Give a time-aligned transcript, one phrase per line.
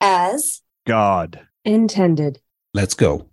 [0.00, 2.40] as God intended.
[2.72, 3.26] Let's go.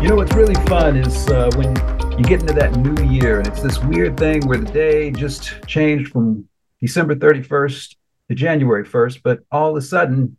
[0.00, 1.74] You know what's really fun is uh, when
[2.18, 5.52] you get into that new year, and it's this weird thing where the day just
[5.66, 6.48] changed from
[6.80, 7.94] December 31st
[8.30, 10.38] to January 1st, but all of a sudden,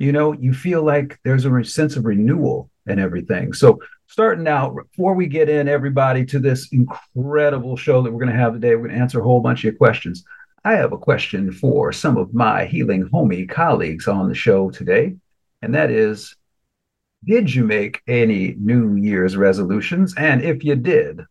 [0.00, 3.52] you know, you feel like there's a sense of renewal and everything.
[3.52, 8.32] So, starting out, before we get in, everybody, to this incredible show that we're going
[8.32, 10.24] to have today, we're going to answer a whole bunch of your questions.
[10.64, 15.14] I have a question for some of my healing homie colleagues on the show today,
[15.62, 16.34] and that is
[17.24, 20.14] did you make any New Year's resolutions?
[20.16, 21.22] And if you did,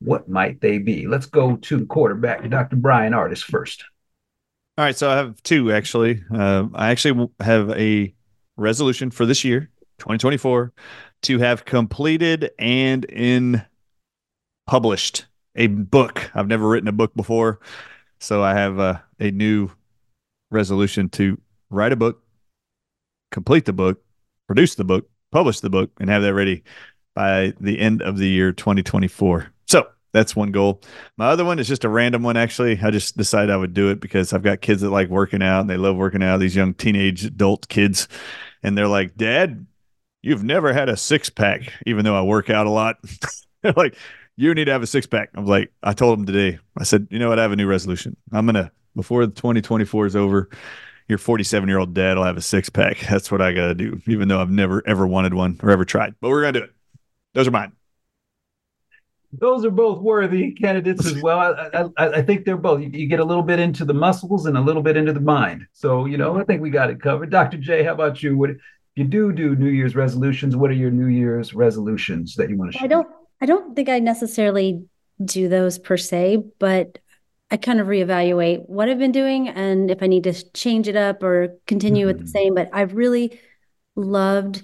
[0.00, 1.06] what might they be?
[1.06, 2.76] Let's go to quarterback, Dr.
[2.76, 3.84] Bryan Ardis first.
[4.76, 6.22] All right, so I have two actually.
[6.32, 8.12] Uh, I actually have a
[8.56, 10.72] resolution for this year, 2024,
[11.22, 13.62] to have completed and in
[14.66, 16.30] published a book.
[16.34, 17.60] I've never written a book before,
[18.18, 19.70] so I have a, a new
[20.50, 21.40] resolution to
[21.70, 22.22] write a book,
[23.30, 24.02] complete the book,
[24.48, 26.62] produce the book, publish the book, and have that ready
[27.14, 29.52] by the end of the year 2024.
[29.66, 30.80] So that's one goal.
[31.18, 32.78] My other one is just a random one, actually.
[32.80, 35.62] I just decided I would do it because I've got kids that like working out
[35.62, 38.06] and they love working out, these young teenage adult kids.
[38.62, 39.66] And they're like, Dad,
[40.22, 42.96] you've never had a six pack, even though I work out a lot.
[43.62, 43.96] they're like,
[44.36, 45.30] you need to have a six pack.
[45.34, 47.40] I'm like, I told them today, I said, you know what?
[47.40, 48.16] I have a new resolution.
[48.32, 50.48] I'm going to, before the 2024 is over,
[51.08, 52.98] your 47 year old dad will have a six pack.
[53.10, 55.84] That's what I got to do, even though I've never ever wanted one or ever
[55.84, 56.14] tried.
[56.20, 56.72] But we're going to do it.
[57.34, 57.72] Those are mine.
[59.32, 61.40] Those are both worthy candidates as well.
[61.40, 62.80] I, I, I think they're both.
[62.80, 65.20] You, you get a little bit into the muscles and a little bit into the
[65.20, 65.66] mind.
[65.72, 67.30] So, you know, I think we got it covered.
[67.30, 67.56] Dr.
[67.56, 68.38] J, how about you?
[68.38, 68.58] What, if
[68.94, 72.72] you do do New Year's resolutions, what are your New Year's resolutions that you want
[72.72, 72.84] to share?
[72.84, 73.08] I don't
[73.40, 74.84] I don't think I necessarily
[75.24, 76.98] do those per se, but
[77.50, 80.96] I kind of reevaluate what I've been doing and if I need to change it
[80.96, 82.28] up or continue with the Mhm.
[82.28, 82.54] same.
[82.54, 83.38] But I've really
[83.96, 84.62] loved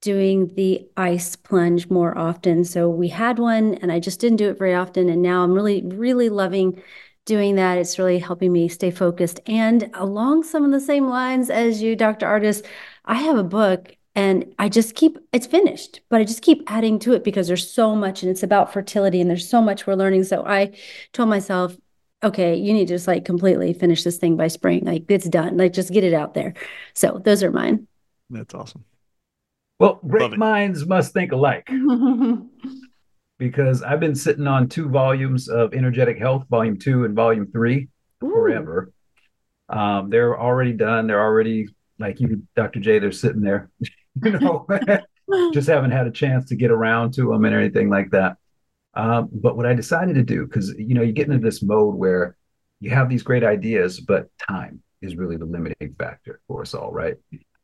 [0.00, 2.64] doing the ice plunge more often.
[2.64, 5.08] So we had one and I just didn't do it very often.
[5.08, 6.82] And now I'm really, really loving
[7.24, 7.78] doing that.
[7.78, 9.38] It's really helping me stay focused.
[9.46, 12.26] And along some of the same lines as you, Dr.
[12.26, 12.64] Ardis,
[13.04, 16.98] I have a book and I just keep it's finished, but I just keep adding
[17.00, 19.94] to it because there's so much and it's about fertility and there's so much we're
[19.94, 20.24] learning.
[20.24, 20.72] So I
[21.12, 21.76] told myself,
[22.22, 24.84] okay, you need to just like completely finish this thing by spring.
[24.84, 25.56] Like it's done.
[25.56, 26.54] Like just get it out there.
[26.94, 27.86] So those are mine.
[28.30, 28.84] That's awesome.
[29.78, 31.68] Well, great minds must think alike.
[33.38, 37.88] because I've been sitting on two volumes of Energetic Health, Volume Two and Volume Three,
[38.20, 38.92] forever.
[39.68, 41.06] Um, they're already done.
[41.06, 41.68] They're already
[41.98, 42.78] like you, Dr.
[42.78, 42.98] J.
[42.98, 43.70] They're sitting there,
[44.22, 44.66] you know,
[45.52, 48.36] just haven't had a chance to get around to them and anything like that.
[48.94, 51.94] Um, but what I decided to do, because you know, you get into this mode
[51.94, 52.36] where
[52.80, 56.92] you have these great ideas, but time is really the limiting factor for us all,
[56.92, 57.16] right?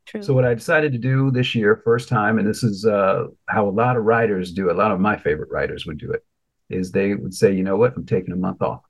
[0.05, 0.23] True.
[0.23, 3.67] So what I decided to do this year, first time, and this is uh, how
[3.67, 4.75] a lot of writers do it.
[4.75, 6.25] A lot of my favorite writers would do it,
[6.69, 8.81] is they would say, you know what, I'm taking a month off.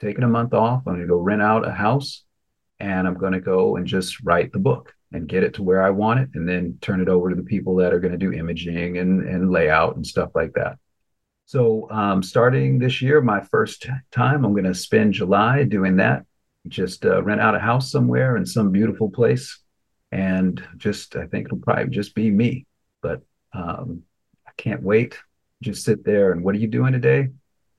[0.00, 0.82] Taking a month off.
[0.86, 2.22] I'm going to go rent out a house,
[2.78, 5.82] and I'm going to go and just write the book and get it to where
[5.82, 8.18] I want it, and then turn it over to the people that are going to
[8.18, 10.78] do imaging and and layout and stuff like that.
[11.46, 16.24] So um, starting this year, my first time, I'm going to spend July doing that.
[16.68, 19.60] Just uh, rent out a house somewhere in some beautiful place
[20.14, 22.66] and just I think it'll probably just be me.
[23.02, 23.22] But
[23.52, 24.02] um,
[24.46, 25.18] I can't wait.
[25.60, 27.30] Just sit there and what are you doing today?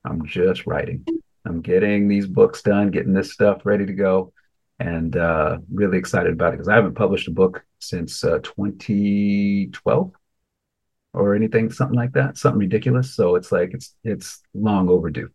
[0.04, 1.04] I'm just writing.
[1.46, 4.32] I'm getting these books done, getting this stuff ready to go,
[4.78, 10.12] and uh, really excited about it because I haven't published a book since uh, 2012
[11.16, 13.14] or anything, something like that, something ridiculous.
[13.14, 15.30] So it's like it's it's long overdue.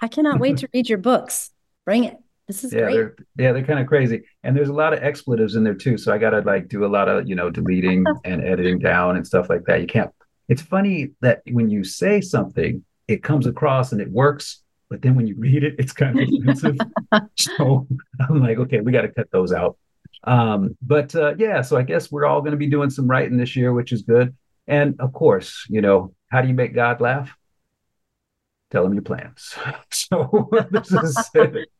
[0.00, 1.50] I cannot wait to read your books.
[1.84, 2.16] Bring it.
[2.46, 2.94] This is yeah, great.
[2.94, 4.22] they're yeah, they're kind of crazy.
[4.42, 5.98] And there's a lot of expletives in there too.
[5.98, 9.26] So I gotta like do a lot of, you know, deleting and editing down and
[9.26, 9.80] stuff like that.
[9.80, 10.10] You can't
[10.48, 15.14] it's funny that when you say something, it comes across and it works, but then
[15.14, 16.76] when you read it, it's kind of offensive.
[17.36, 17.86] so
[18.20, 19.78] I'm like, okay, we gotta cut those out.
[20.24, 23.56] Um, but uh yeah, so I guess we're all gonna be doing some writing this
[23.56, 24.34] year, which is good.
[24.66, 27.36] And of course, you know, how do you make God laugh?
[28.70, 29.54] Tell him your plans.
[29.90, 31.30] So this is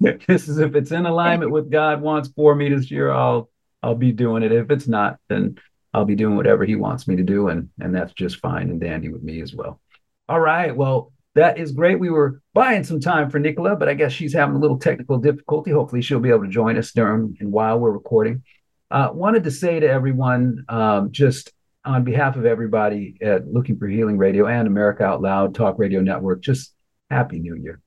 [0.00, 3.50] this is if it's in alignment with God wants for me this year, I'll
[3.82, 4.52] I'll be doing it.
[4.52, 5.58] If it's not, then
[5.92, 8.81] I'll be doing whatever he wants me to do, and and that's just fine and
[8.81, 9.80] dandy with me as well.
[10.28, 10.75] All right.
[10.75, 11.98] Well, that is great.
[11.98, 15.19] We were buying some time for Nichola, but I guess she's having a little technical
[15.19, 15.70] difficulty.
[15.70, 18.42] Hopefully, she'll be able to join us during and while we're recording.
[18.90, 21.52] Uh, wanted to say to everyone, um, just
[21.84, 26.00] on behalf of everybody at Looking for Healing Radio and America Out Loud Talk Radio
[26.00, 26.75] Network, just
[27.10, 27.81] Happy New Year.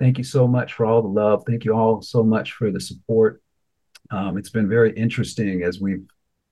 [0.00, 1.44] Thank you so much for all the love.
[1.46, 3.40] Thank you all so much for the support.
[4.10, 6.04] Um, it's been very interesting as we've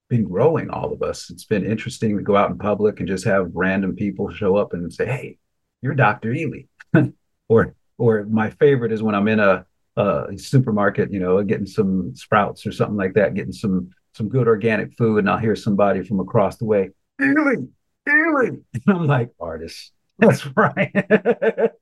[0.09, 1.31] been growing, all of us.
[1.31, 4.73] It's been interesting to go out in public and just have random people show up
[4.73, 5.39] and say, "Hey,
[5.83, 6.31] you're Dr.
[6.33, 6.69] Ealy,"
[7.49, 9.67] or or my favorite is when I'm in a,
[9.97, 14.47] a supermarket, you know, getting some sprouts or something like that, getting some some good
[14.47, 16.91] organic food, and I'll hear somebody from across the way,
[17.21, 17.69] Ealy,
[18.09, 19.93] Ealy, and I'm like, artists.
[20.19, 20.93] That's right.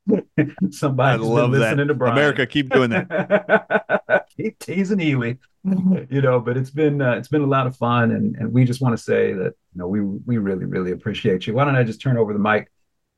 [0.70, 1.84] Somebody's I love listening that.
[1.86, 2.16] to Bryan.
[2.16, 4.26] America, keep doing that.
[4.36, 5.38] keep teasing Ealy,
[6.10, 6.40] you know.
[6.40, 8.96] But it's been uh, it's been a lot of fun, and and we just want
[8.96, 11.54] to say that you know we we really really appreciate you.
[11.54, 12.70] Why don't I just turn over the mic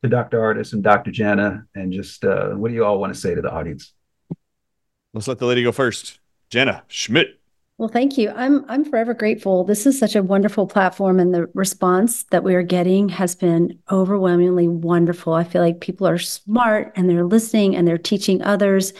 [0.02, 0.40] to Dr.
[0.40, 1.12] Ardis and Dr.
[1.12, 3.92] Jana, and just uh, what do you all want to say to the audience?
[5.12, 6.18] Let's let the lady go first.
[6.50, 7.40] Jana Schmidt.
[7.84, 8.32] Well, thank you.
[8.34, 9.62] I'm I'm forever grateful.
[9.62, 13.78] This is such a wonderful platform and the response that we are getting has been
[13.90, 15.34] overwhelmingly wonderful.
[15.34, 18.94] I feel like people are smart and they're listening and they're teaching others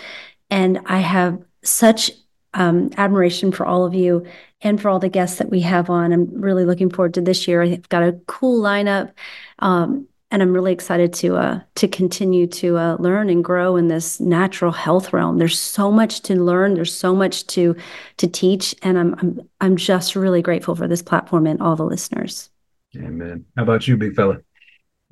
[0.50, 2.10] and I have such
[2.52, 4.26] um, admiration for all of you
[4.60, 6.12] and for all the guests that we have on.
[6.12, 7.62] I'm really looking forward to this year.
[7.62, 9.14] I've got a cool lineup.
[9.60, 13.86] Um, and I'm really excited to uh, to continue to uh, learn and grow in
[13.86, 15.38] this natural health realm.
[15.38, 16.74] There's so much to learn.
[16.74, 17.76] There's so much to
[18.16, 21.84] to teach, and I'm I'm I'm just really grateful for this platform and all the
[21.84, 22.50] listeners.
[22.96, 23.44] Amen.
[23.56, 24.38] How about you, big fella?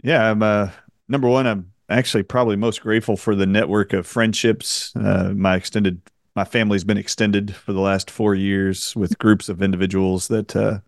[0.03, 0.71] Yeah, I'm uh,
[1.09, 1.47] number one.
[1.47, 4.93] I'm actually probably most grateful for the network of friendships.
[4.97, 6.03] Uh, my extended
[6.35, 10.81] my family's been extended for the last four years with groups of individuals that uh,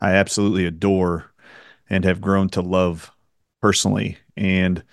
[0.00, 1.30] I absolutely adore
[1.90, 3.13] and have grown to love
[3.64, 4.18] personally.
[4.36, 4.84] And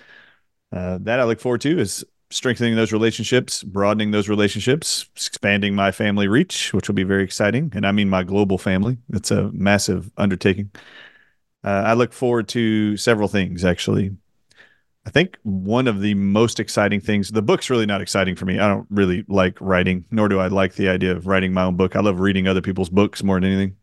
[0.72, 5.92] uh, that I look forward to is strengthening those relationships, broadening those relationships, expanding my
[5.92, 7.74] family reach, which will be very exciting.
[7.76, 8.98] And I mean my global family.
[9.10, 10.72] It's a massive undertaking.
[11.66, 14.16] Uh, I look forward to several things, actually.
[15.06, 18.58] I think one of the most exciting things, the book's really not exciting for me.
[18.58, 21.76] I don't really like writing, nor do I like the idea of writing my own
[21.76, 21.98] book.
[21.98, 23.76] I love reading other people's books more than anything.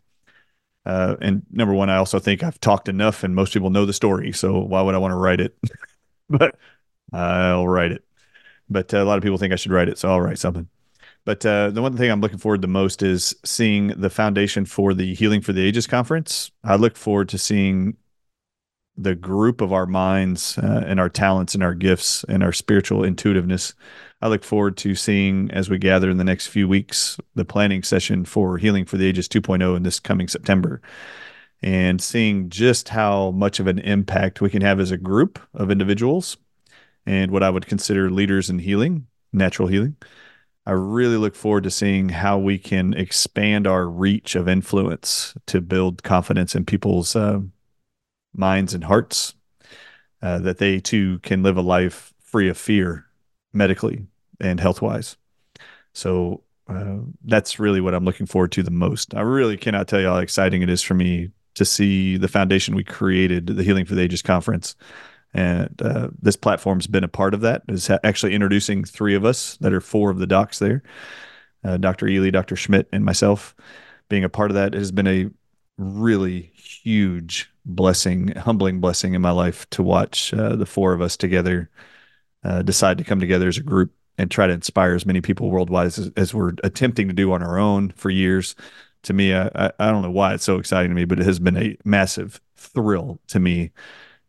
[0.88, 3.92] Uh, and number one, I also think I've talked enough, and most people know the
[3.92, 4.32] story.
[4.32, 5.54] So why would I want to write it?
[6.30, 6.56] but
[7.12, 8.04] I'll write it.
[8.70, 10.66] But uh, a lot of people think I should write it, so I'll write something.
[11.26, 14.94] But uh, the one thing I'm looking forward the most is seeing the foundation for
[14.94, 16.50] the Healing for the Ages conference.
[16.64, 17.98] I look forward to seeing
[18.96, 23.04] the group of our minds uh, and our talents and our gifts and our spiritual
[23.04, 23.74] intuitiveness
[24.20, 27.84] I look forward to seeing as we gather in the next few weeks the planning
[27.84, 30.82] session for Healing for the Ages 2.0 in this coming September
[31.62, 35.70] and seeing just how much of an impact we can have as a group of
[35.70, 36.36] individuals
[37.06, 39.96] and what I would consider leaders in healing, natural healing.
[40.66, 45.60] I really look forward to seeing how we can expand our reach of influence to
[45.60, 47.40] build confidence in people's uh,
[48.34, 49.34] minds and hearts,
[50.20, 53.07] uh, that they too can live a life free of fear
[53.52, 54.06] medically
[54.40, 55.16] and health wise.
[55.92, 59.14] So uh, that's really what I'm looking forward to the most.
[59.14, 62.76] I really cannot tell you how exciting it is for me to see the foundation
[62.76, 64.76] we created, the Healing for the Ages conference.
[65.34, 67.62] And uh, this platform's been a part of that.
[67.68, 70.82] Is actually introducing three of us that are four of the docs there,
[71.64, 72.06] uh, Dr.
[72.06, 72.56] Ealy, Dr.
[72.56, 73.54] Schmidt, and myself.
[74.08, 75.30] Being a part of that has been a
[75.76, 81.16] really huge blessing, humbling blessing in my life to watch uh, the four of us
[81.16, 81.68] together
[82.44, 85.50] uh, decide to come together as a group and try to inspire as many people
[85.50, 88.56] worldwide as, as we're attempting to do on our own for years.
[89.04, 91.38] To me, I, I don't know why it's so exciting to me, but it has
[91.38, 93.70] been a massive thrill to me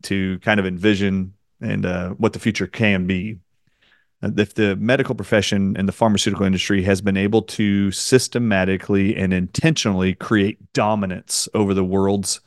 [0.04, 3.40] to kind of envision and uh, what the future can be.
[4.22, 9.34] Uh, if the medical profession and the pharmaceutical industry has been able to systematically and
[9.34, 12.42] intentionally create dominance over the world's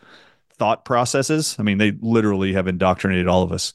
[0.59, 3.73] thought processes, I mean, they literally have indoctrinated all of us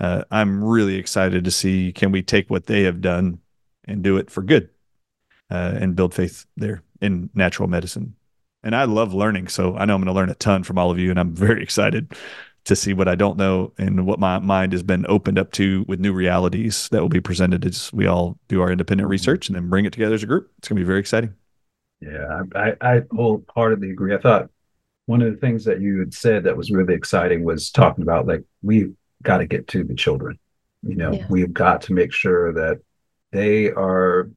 [0.00, 3.40] uh, I'm really excited to see can we take what they have done
[3.84, 4.70] and do it for good
[5.50, 8.14] uh, and build faith there in natural medicine.
[8.62, 10.90] And I love learning, so I know I'm going to learn a ton from all
[10.90, 12.14] of you, and I'm very excited
[12.64, 15.84] to see what I don't know and what my mind has been opened up to
[15.88, 19.56] with new realities that will be presented as we all do our independent research and
[19.56, 20.50] then bring it together as a group.
[20.58, 21.34] It's going to be very exciting.
[22.00, 24.14] Yeah, I, I wholeheartedly agree.
[24.14, 24.50] I thought
[25.06, 28.26] one of the things that you had said that was really exciting was talking about
[28.26, 28.92] like we
[29.28, 30.38] got to get to the children.
[30.82, 31.26] You know, yeah.
[31.28, 32.78] we've got to make sure that
[33.30, 34.30] they are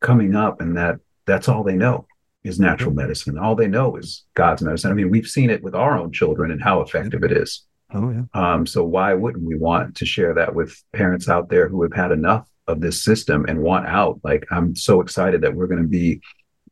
[0.00, 2.06] coming up and that that's all they know
[2.44, 3.00] is natural mm-hmm.
[3.00, 3.38] medicine.
[3.38, 4.92] All they know is God's medicine.
[4.92, 7.64] I mean, we've seen it with our own children and how effective it is.
[7.92, 8.24] Oh yeah.
[8.34, 11.92] Um, so why wouldn't we want to share that with parents out there who have
[11.92, 14.20] had enough of this system and want out?
[14.22, 16.20] Like I'm so excited that we're going to be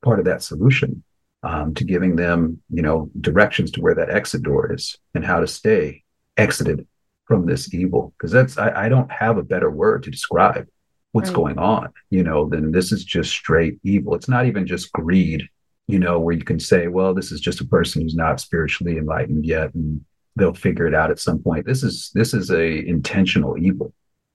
[0.03, 1.03] part of that solution
[1.43, 5.41] um, to giving them, you know, directions to where that exit door is and how
[5.41, 6.05] to stay
[6.37, 6.87] exited
[7.27, 8.13] from this evil.
[8.17, 10.67] Because that's I, I, don't have a better word to describe
[11.13, 11.37] what's right.
[11.37, 14.15] going on, you know, then this is just straight evil.
[14.15, 15.49] It's not even just greed,
[15.87, 18.99] you know, where you can say, well, this is just a person who's not spiritually
[18.99, 20.05] enlightened yet and
[20.37, 21.67] they'll figure it out at some point.
[21.67, 23.93] This is this is a intentional evil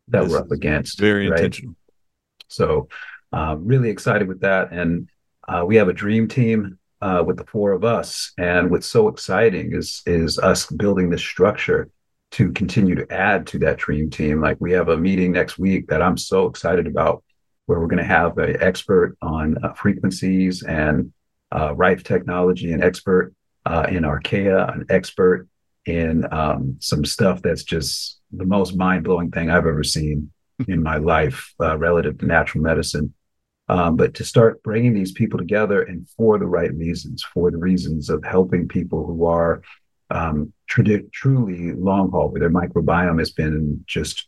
[0.08, 1.00] that this we're up against.
[1.00, 1.40] Very right?
[1.40, 1.76] intentional.
[2.48, 2.88] So
[3.34, 4.72] uh, really excited with that.
[4.72, 5.10] And
[5.48, 8.32] uh, we have a dream team uh, with the four of us.
[8.38, 11.90] And what's so exciting is is us building this structure
[12.32, 14.42] to continue to add to that dream team.
[14.42, 17.24] Like we have a meeting next week that I'm so excited about,
[17.66, 21.14] where we're going to have an expert on uh, frequencies and
[21.52, 23.34] uh, Rife technology, an expert
[23.66, 25.48] uh, in Archaea, an expert
[25.86, 30.32] in um, some stuff that's just the most mind blowing thing I've ever seen
[30.68, 33.14] in my life uh, relative to natural medicine.
[33.68, 37.58] Um, but to start bringing these people together and for the right reasons, for the
[37.58, 39.62] reasons of helping people who are
[40.10, 44.28] um, tr- truly long haul, where their microbiome has been just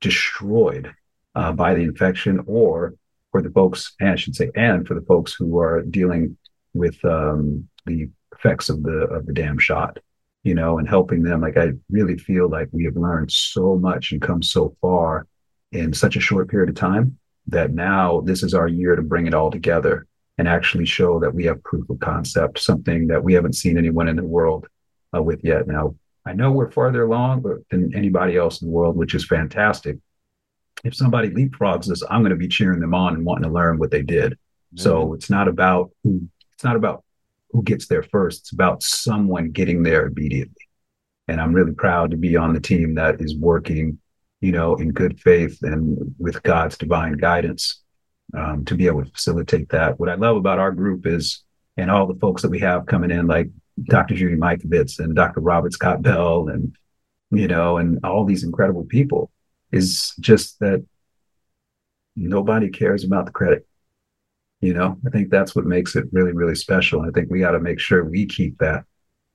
[0.00, 0.92] destroyed
[1.34, 2.94] uh, by the infection, or
[3.30, 6.36] for the folks, and I should say, and for the folks who are dealing
[6.72, 9.98] with um, the effects of the of the damn shot
[10.44, 11.40] you know, and helping them.
[11.40, 15.26] Like I really feel like we have learned so much and come so far
[15.72, 17.18] in such a short period of time
[17.48, 20.06] that now this is our year to bring it all together
[20.38, 24.08] and actually show that we have proof of concept, something that we haven't seen anyone
[24.08, 24.66] in the world
[25.14, 25.66] uh, with yet.
[25.66, 25.94] Now,
[26.26, 29.98] I know we're farther along than anybody else in the world, which is fantastic.
[30.82, 33.78] If somebody leapfrogs us, I'm going to be cheering them on and wanting to learn
[33.78, 34.32] what they did.
[34.32, 34.78] Mm-hmm.
[34.78, 37.04] So it's not about who, it's not about
[37.50, 38.40] who gets there first.
[38.40, 40.54] It's about someone getting there immediately.
[41.28, 43.98] And I'm really proud to be on the team that is working,
[44.40, 47.82] you know, in good faith and with God's divine guidance
[48.36, 49.98] um, to be able to facilitate that.
[49.98, 51.42] What I love about our group is,
[51.76, 53.50] and all the folks that we have coming in, like
[53.82, 54.14] Dr.
[54.14, 55.40] Judy Mikovits and Dr.
[55.40, 56.76] Robert Scott Bell, and
[57.30, 59.30] you know, and all these incredible people,
[59.72, 60.84] is just that
[62.16, 63.66] nobody cares about the credit.
[64.60, 67.02] You know, I think that's what makes it really, really special.
[67.02, 68.84] I think we got to make sure we keep that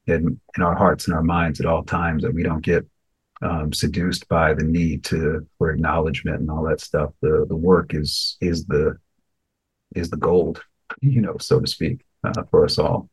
[0.08, 2.88] in, in our hearts and our minds at all times, that we don't get
[3.42, 7.12] um, seduced by the need to for acknowledgement and all that stuff.
[7.22, 8.98] The the work is is the
[9.96, 10.64] is the gold,
[11.02, 13.10] you know, so to speak, uh, for us all.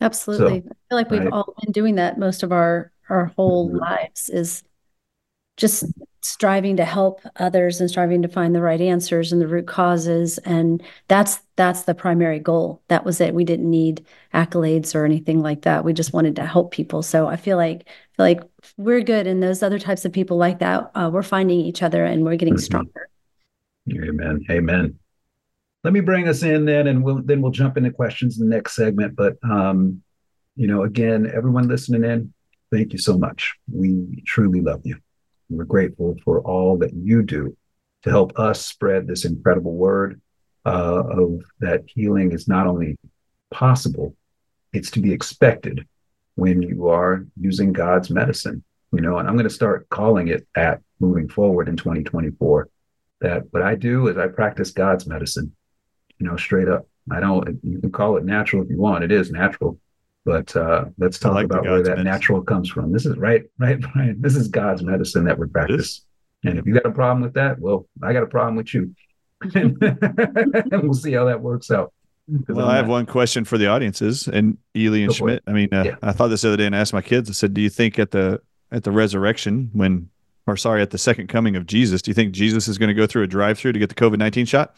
[0.00, 1.32] Absolutely, so, I feel like we've right.
[1.32, 3.78] all been doing that most of our our whole mm-hmm.
[3.78, 4.28] lives.
[4.28, 4.62] Is
[5.58, 5.84] just
[6.22, 10.38] striving to help others and striving to find the right answers and the root causes
[10.38, 15.40] and that's that's the primary goal that was it we didn't need accolades or anything
[15.40, 18.40] like that we just wanted to help people so i feel like I feel like
[18.76, 22.04] we're good and those other types of people like that uh, we're finding each other
[22.04, 22.62] and we're getting mm-hmm.
[22.62, 23.08] stronger
[23.90, 24.98] amen amen
[25.84, 28.54] let me bring us in then and we'll then we'll jump into questions in the
[28.54, 30.02] next segment but um
[30.56, 32.32] you know again everyone listening in
[32.72, 34.96] thank you so much we truly love you
[35.48, 37.56] we're grateful for all that you do
[38.02, 40.20] to help us spread this incredible word
[40.64, 42.96] uh, of that healing is not only
[43.50, 44.14] possible,
[44.72, 45.86] it's to be expected
[46.34, 48.62] when you are using God's medicine.
[48.92, 52.68] You know, and I'm going to start calling it that moving forward in 2024.
[53.20, 55.54] That what I do is I practice God's medicine,
[56.18, 56.86] you know, straight up.
[57.10, 59.04] I don't, you can call it natural if you want.
[59.04, 59.78] It is natural.
[60.24, 62.04] But uh, let's talk like about where that medicine.
[62.04, 62.92] natural comes from.
[62.92, 64.20] This is right, right, Bryan.
[64.20, 66.04] This is God's medicine that we practice.
[66.44, 68.94] And if you got a problem with that, well, I got a problem with you.
[69.54, 69.78] and
[70.82, 71.92] we'll see how that works out.
[72.48, 72.92] Well, I'm i have not...
[72.92, 75.42] one question for the audiences and Ealy and Go Schmidt.
[75.46, 75.96] I mean, uh, yeah.
[76.02, 77.30] I thought this the other day and I asked my kids.
[77.30, 80.10] I said, "Do you think at the at the resurrection, when,
[80.46, 82.94] or sorry, at the second coming of Jesus, do you think Jesus is going to
[82.94, 84.74] go through a drive-through to get the COVID nineteen shot?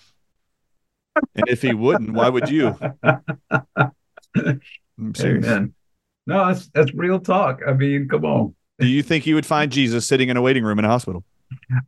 [1.16, 2.76] And if he wouldn't, why would you?"
[4.34, 5.46] I'm serious.
[5.46, 5.74] Amen.
[6.26, 7.60] No, that's that's real talk.
[7.66, 8.54] I mean, come on.
[8.78, 11.24] Do you think you would find Jesus sitting in a waiting room in a hospital?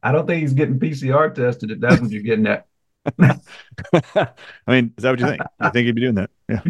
[0.03, 1.71] I don't think he's getting PCR tested.
[1.71, 2.67] If that's what you're getting at.
[3.19, 4.29] I
[4.67, 5.43] mean, is that what you think?
[5.63, 6.31] You think he'd be doing that?
[6.49, 6.61] Yeah.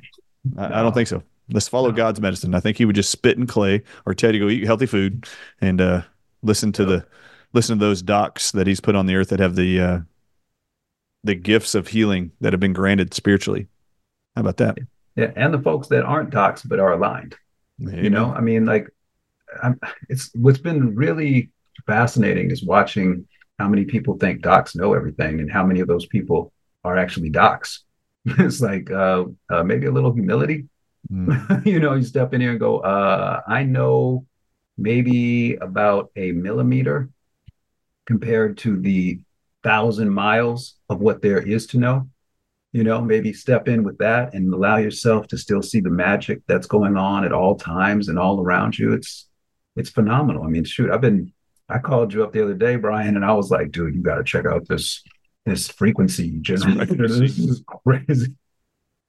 [0.57, 0.75] I, no.
[0.75, 1.23] I don't think so.
[1.51, 1.97] Let's follow no.
[1.97, 2.55] God's medicine.
[2.55, 4.87] I think he would just spit in clay or tell you to go eat healthy
[4.87, 5.27] food
[5.61, 6.03] and uh,
[6.43, 6.89] listen to no.
[6.91, 7.07] the
[7.53, 9.99] listen to those docs that he's put on the earth that have the uh,
[11.25, 13.69] the gifts of healing that have been granted spiritually.
[14.35, 14.79] How about that?
[15.17, 17.37] yeah, and the folks that aren't docs but are aligned.
[17.79, 18.89] You know, I mean, like,
[19.61, 21.51] I'm, it's what's been really
[21.87, 23.27] fascinating is watching
[23.59, 26.53] how many people think docs know everything and how many of those people
[26.85, 27.85] are actually docs.
[28.25, 30.69] it's like uh, uh, maybe a little humility.
[31.13, 31.67] Mm.
[31.67, 34.27] you know, you step in here and go, uh, I know
[34.79, 37.11] maybe about a millimeter
[38.07, 39.21] compared to the
[39.63, 42.09] thousand miles of what there is to know.
[42.73, 46.41] You know, maybe step in with that and allow yourself to still see the magic
[46.47, 48.93] that's going on at all times and all around you.
[48.95, 49.29] It's
[49.77, 50.45] it's phenomenal.
[50.45, 51.33] I mean, shoot, I've been
[51.69, 54.17] I called you up the other day, Bryan, and I was like, dude, you got
[54.17, 55.03] to check out this
[55.45, 56.95] this frequency generator.
[57.09, 58.35] this is crazy.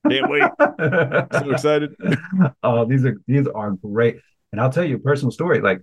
[0.10, 0.44] Can't wait.
[0.60, 1.96] so excited.
[2.62, 4.20] Oh, these are these are great.
[4.52, 5.62] And I'll tell you a personal story.
[5.62, 5.82] Like,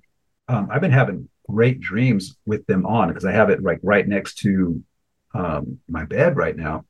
[0.48, 4.06] um, I've been having great dreams with them on because I have it like right
[4.06, 4.82] next to
[5.34, 6.84] um, my bed right now,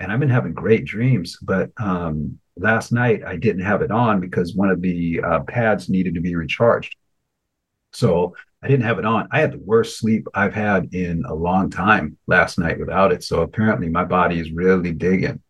[0.00, 1.38] and I've been having great dreams.
[1.40, 5.88] But um, last night I didn't have it on because one of the uh, pads
[5.88, 6.96] needed to be recharged.
[7.92, 9.28] So I didn't have it on.
[9.30, 13.22] I had the worst sleep I've had in a long time last night without it.
[13.22, 15.40] So apparently my body is really digging,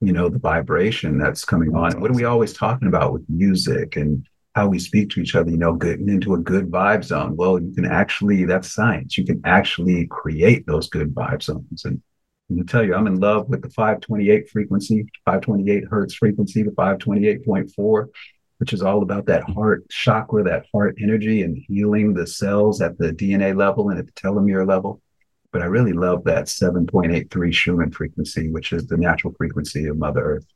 [0.00, 2.00] you know, the vibration that's coming on.
[2.00, 5.50] What are we always talking about with music and how we speak to each other,
[5.50, 7.36] you know, getting into a good vibe zone?
[7.36, 9.18] Well, you can actually, that's science.
[9.18, 11.84] You can actually create those good vibe zones.
[11.84, 12.00] And
[12.50, 16.70] I can tell you, I'm in love with the 528 frequency, 528 hertz frequency, the
[16.70, 18.06] 528.4
[18.58, 22.96] which is all about that heart chakra, that heart energy, and healing the cells at
[22.96, 25.02] the DNA level and at the telomere level.
[25.52, 30.24] But I really love that 7.83 Schumann frequency, which is the natural frequency of Mother
[30.24, 30.46] Earth.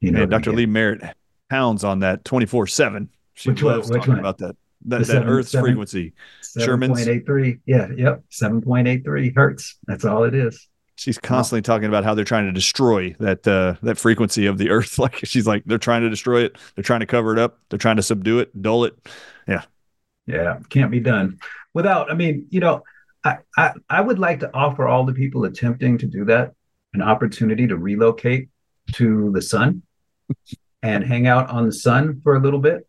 [0.00, 0.52] You know, Dr.
[0.52, 1.02] Lee Merritt
[1.48, 3.08] pounds on that 24 7.
[3.40, 4.20] She which loves one, talking one?
[4.20, 4.56] about that.
[4.86, 6.14] That, that seven, Earth's seven, frequency.
[6.42, 7.60] 7.83.
[7.66, 8.22] Yeah, yep.
[8.30, 9.78] 7.83 hertz.
[9.86, 10.68] That's all it is
[11.00, 14.68] she's constantly talking about how they're trying to destroy that uh, that frequency of the
[14.68, 17.58] earth like she's like they're trying to destroy it they're trying to cover it up
[17.68, 18.94] they're trying to subdue it dull it
[19.48, 19.62] yeah
[20.26, 21.38] yeah can't be done
[21.72, 22.82] without i mean you know
[23.24, 26.52] I, I i would like to offer all the people attempting to do that
[26.92, 28.48] an opportunity to relocate
[28.94, 29.82] to the sun
[30.82, 32.86] and hang out on the sun for a little bit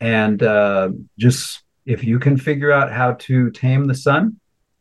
[0.00, 4.36] and uh, just if you can figure out how to tame the sun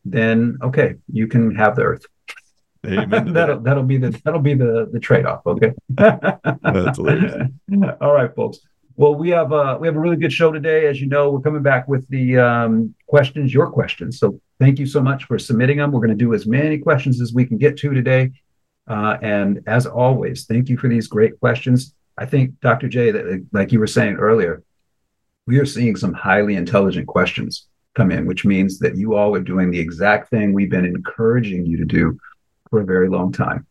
[0.05, 2.05] then okay you can have the earth
[2.85, 3.63] Amen that'll that.
[3.63, 5.45] that'll be the that'll be the the trade off.
[5.45, 5.73] Okay.
[5.89, 7.49] That's hilarious.
[8.01, 8.59] All right, folks.
[8.95, 10.87] Well, we have uh we have a really good show today.
[10.87, 14.19] As you know, we're coming back with the um, questions, your questions.
[14.19, 15.91] So thank you so much for submitting them.
[15.91, 18.31] We're going to do as many questions as we can get to today.
[18.87, 21.93] Uh, and as always, thank you for these great questions.
[22.17, 22.89] I think, Dr.
[22.89, 24.63] J, that like you were saying earlier,
[25.49, 29.41] we are seeing some highly intelligent questions come in, which means that you all are
[29.41, 32.19] doing the exact thing we've been encouraging you to do
[32.69, 33.65] for a very long time.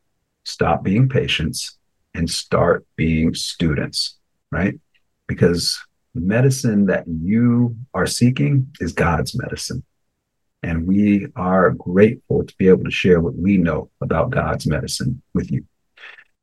[0.45, 1.79] Stop being patients
[2.15, 4.17] and start being students,
[4.51, 4.75] right?
[5.29, 5.79] Because
[6.17, 9.85] the medicine that you are seeking is God's medicine.
[10.65, 15.23] And we are grateful to be able to share what we know about God's medicine
[15.33, 15.65] with you.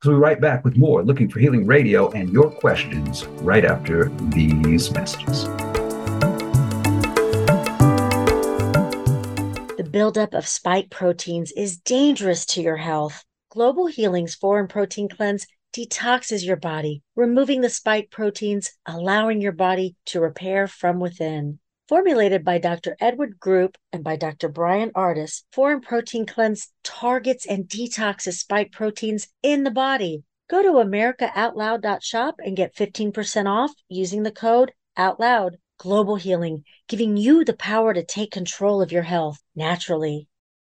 [0.03, 4.09] So we right back with more Looking for Healing Radio and your questions right after
[4.29, 5.45] these messages.
[9.77, 13.23] The buildup of spike proteins is dangerous to your health.
[13.49, 19.95] Global Healing's Foreign Protein Cleanse detoxes your body, removing the spike proteins, allowing your body
[20.07, 21.59] to repair from within.
[21.87, 22.97] Formulated by Dr.
[22.99, 24.49] Edward Group and by Dr.
[24.49, 30.23] Bryan Ardis, Foreign Protein Cleanse targets and detoxes spike proteins in the body.
[30.49, 35.57] Go to americaoutloud.shop and get 15% off using the code OUTLOUD.
[35.77, 40.27] Global Healing, giving you the power to take control of your health naturally.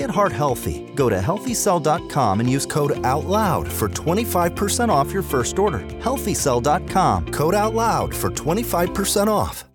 [0.00, 0.90] Get heart healthy.
[0.94, 5.80] Go to healthycell.com and use code OUTLOUD for 25% off your first order.
[5.80, 9.66] Healthycell.com, code OUTLOUD for 25% off.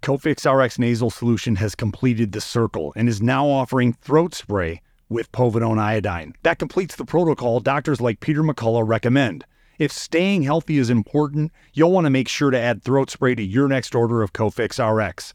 [0.00, 5.32] Cofix RX nasal solution has completed the circle and is now offering throat spray with
[5.32, 6.34] povidone iodine.
[6.44, 9.44] That completes the protocol doctors like Peter McCullough recommend.
[9.80, 13.42] If staying healthy is important, you'll want to make sure to add throat spray to
[13.42, 15.34] your next order of Cofix RX.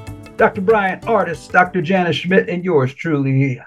[0.41, 0.61] Dr.
[0.61, 1.83] Bryan Ardis, Dr.
[1.83, 3.61] Janice Schmidt, and yours truly,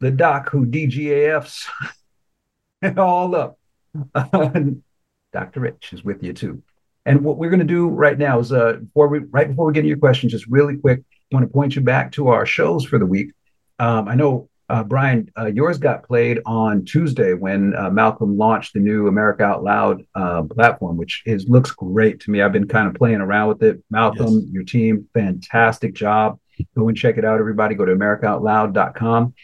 [0.00, 1.66] the doc who DGAFs
[2.80, 3.58] and all up.
[5.34, 5.60] Dr.
[5.60, 6.62] Rich is with you too.
[7.04, 9.74] And what we're going to do right now is, uh, before we, right before we
[9.74, 11.00] get into your questions, just really quick,
[11.30, 13.32] I want to point you back to our shows for the week.
[13.78, 18.72] Um, I know, uh, Bryan, uh, yours got played on Tuesday when uh, Malcolm launched
[18.72, 22.42] the new America Out Loud uh, platform, which is looks great to me.
[22.42, 23.82] I've been kind of playing around with it.
[23.90, 24.44] Malcolm, yes.
[24.50, 26.40] your team, fantastic job.
[26.74, 27.74] Go and check it out, everybody.
[27.74, 29.34] Go to AmericaOutloud.com.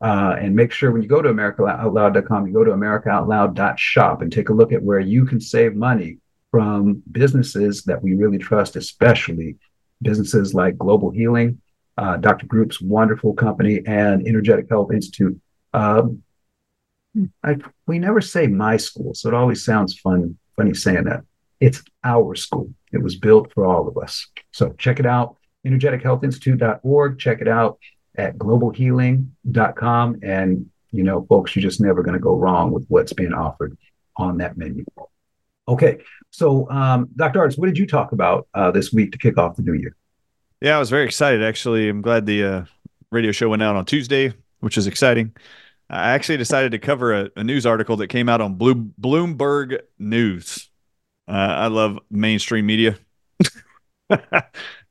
[0.00, 4.48] Uh, and make sure when you go to AmericaOutloud.com, you go to AmericaOutloud.shop and take
[4.48, 6.18] a look at where you can save money
[6.50, 9.56] from businesses that we really trust, especially
[10.02, 11.60] businesses like Global Healing,
[11.98, 12.46] uh, Dr.
[12.46, 15.40] Group's wonderful company, and Energetic Health Institute.
[15.72, 16.22] Um,
[17.44, 21.22] I, we never say my school, so it always sounds fun, funny saying that.
[21.60, 22.72] It's our school.
[22.92, 24.26] It was built for all of us.
[24.50, 27.18] So check it out, energetichealthinstitute.org.
[27.18, 27.78] Check it out
[28.16, 30.20] at globalhealing.com.
[30.22, 33.76] And, you know, folks, you're just never going to go wrong with what's being offered
[34.16, 34.84] on that menu.
[35.68, 35.98] Okay,
[36.30, 37.38] so um, Dr.
[37.38, 39.94] Ardis, what did you talk about uh, this week to kick off the new year?
[40.62, 41.42] Yeah, I was very excited.
[41.42, 42.64] Actually, I'm glad the uh,
[43.10, 45.34] radio show went out on Tuesday, which is exciting.
[45.90, 49.80] I actually decided to cover a, a news article that came out on Blue, Bloomberg
[49.98, 50.70] News.
[51.26, 52.96] Uh, I love mainstream media.
[54.08, 54.18] How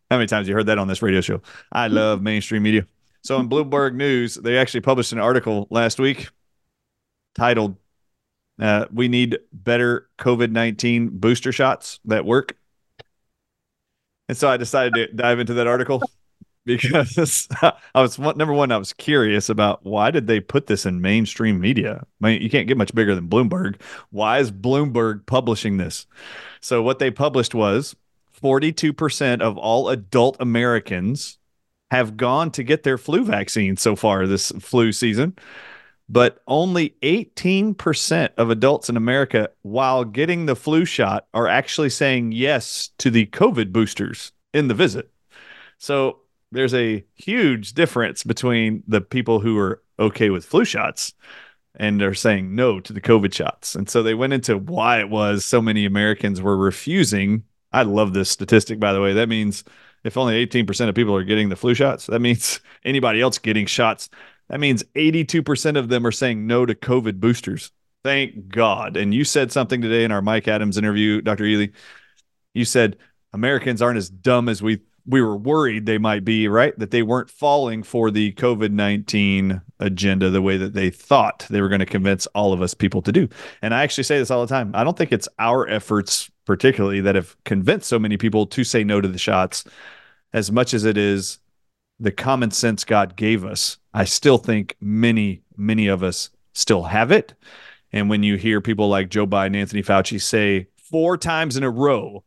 [0.09, 1.41] many times you heard that on this radio show?
[1.71, 2.85] I love mainstream media.
[3.23, 6.27] So in Bloomberg News, they actually published an article last week
[7.33, 7.77] titled
[8.59, 12.57] uh, we need better COVID 19 booster shots that work.
[14.31, 16.01] And so I decided to dive into that article
[16.65, 21.01] because I was number one, I was curious about why did they put this in
[21.01, 22.05] mainstream media?
[22.23, 23.81] I mean, you can't get much bigger than Bloomberg.
[24.09, 26.07] Why is Bloomberg publishing this?
[26.61, 27.93] So what they published was
[28.41, 31.37] 42% of all adult Americans
[31.89, 35.35] have gone to get their flu vaccine so far this flu season
[36.11, 42.33] but only 18% of adults in America, while getting the flu shot, are actually saying
[42.33, 45.09] yes to the COVID boosters in the visit.
[45.77, 46.19] So
[46.51, 51.13] there's a huge difference between the people who are okay with flu shots
[51.75, 53.73] and are saying no to the COVID shots.
[53.73, 57.43] And so they went into why it was so many Americans were refusing.
[57.71, 59.13] I love this statistic, by the way.
[59.13, 59.63] That means
[60.03, 63.65] if only 18% of people are getting the flu shots, that means anybody else getting
[63.65, 64.09] shots
[64.51, 67.71] that means 82% of them are saying no to COVID boosters.
[68.03, 68.97] Thank God.
[68.97, 71.45] And you said something today in our Mike Adams interview, Dr.
[71.45, 71.71] Ealy.
[72.53, 72.97] You said
[73.31, 76.77] Americans aren't as dumb as we we were worried they might be, right?
[76.77, 81.61] That they weren't falling for the COVID 19 agenda the way that they thought they
[81.61, 83.29] were going to convince all of us people to do.
[83.61, 84.71] And I actually say this all the time.
[84.75, 88.83] I don't think it's our efforts, particularly, that have convinced so many people to say
[88.83, 89.63] no to the shots
[90.33, 91.39] as much as it is
[92.01, 97.11] the common sense God gave us I still think many, many of us still have
[97.11, 97.33] it.
[97.91, 101.69] And when you hear people like Joe Biden, Anthony Fauci say four times in a
[101.69, 102.23] row,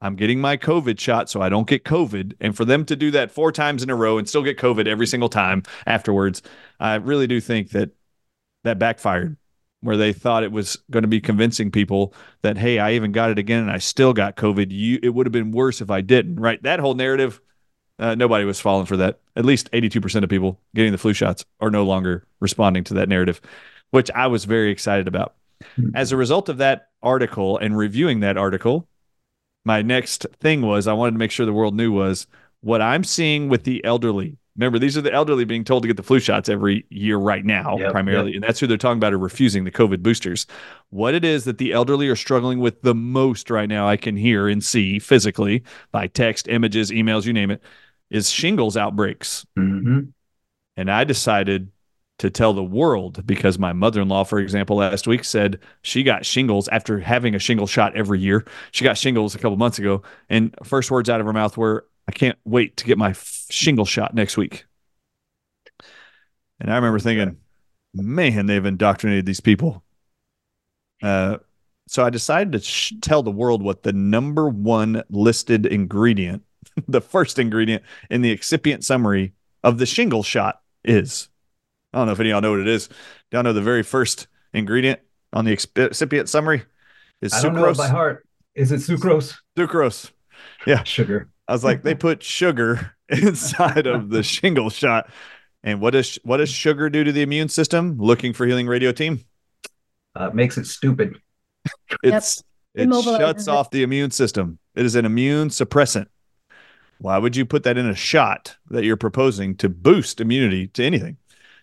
[0.00, 2.34] I'm getting my COVID shot so I don't get COVID.
[2.40, 4.86] And for them to do that four times in a row and still get COVID
[4.86, 6.42] every single time afterwards,
[6.78, 7.90] I really do think that
[8.62, 9.36] that backfired
[9.80, 13.30] where they thought it was going to be convincing people that, hey, I even got
[13.30, 14.66] it again and I still got COVID.
[14.70, 16.62] You, it would have been worse if I didn't, right?
[16.62, 17.40] That whole narrative
[18.00, 19.20] uh, nobody was falling for that.
[19.36, 23.08] At least 82% of people getting the flu shots are no longer responding to that
[23.08, 23.40] narrative,
[23.90, 25.34] which I was very excited about.
[25.78, 25.94] Mm-hmm.
[25.94, 28.88] As a result of that article and reviewing that article,
[29.64, 32.26] my next thing was I wanted to make sure the world knew was
[32.62, 34.38] what I'm seeing with the elderly.
[34.56, 37.44] Remember, these are the elderly being told to get the flu shots every year right
[37.44, 38.30] now, yep, primarily.
[38.30, 38.34] Yep.
[38.36, 40.46] And that's who they're talking about are refusing the COVID boosters.
[40.88, 44.16] What it is that the elderly are struggling with the most right now, I can
[44.16, 47.62] hear and see physically by text, images, emails, you name it,
[48.10, 49.46] is shingles outbreaks.
[49.58, 50.10] Mm-hmm.
[50.76, 51.70] And I decided
[52.18, 56.02] to tell the world because my mother in law, for example, last week said she
[56.02, 58.44] got shingles after having a shingle shot every year.
[58.72, 60.02] She got shingles a couple months ago.
[60.28, 63.46] And first words out of her mouth were, I can't wait to get my f-
[63.50, 64.66] shingle shot next week.
[66.60, 67.38] And I remember thinking,
[67.94, 69.82] man, they've indoctrinated these people.
[71.02, 71.38] Uh,
[71.88, 76.42] so I decided to sh- tell the world what the number one listed ingredient
[76.88, 81.28] the first ingredient in the excipient summary of the shingle shot is.
[81.92, 82.88] I don't know if any of y'all know what it is.
[82.88, 82.94] Do
[83.32, 85.00] y'all know the very first ingredient
[85.32, 86.62] on the excipient summary
[87.20, 88.26] is I don't know it by heart.
[88.54, 89.36] Is it sucrose?
[89.56, 90.10] Sucrose.
[90.66, 90.82] Yeah.
[90.84, 91.28] Sugar.
[91.48, 95.10] I was like, they put sugar inside of the shingle shot.
[95.62, 97.98] And what does what does sugar do to the immune system?
[97.98, 99.24] Looking for healing radio team.
[100.14, 101.20] Uh, makes it stupid.
[102.02, 102.42] It's
[102.74, 102.88] yep.
[102.88, 104.58] it shuts off the immune system.
[104.74, 106.06] It is an immune suppressant.
[107.00, 110.84] Why would you put that in a shot that you're proposing to boost immunity to
[110.84, 111.16] anything?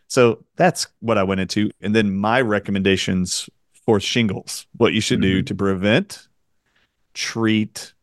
[0.08, 1.70] So that's what I went into.
[1.80, 3.48] And then my recommendations
[3.86, 5.38] for shingles, what you should mm-hmm.
[5.38, 6.28] do to prevent,
[7.14, 7.94] treat,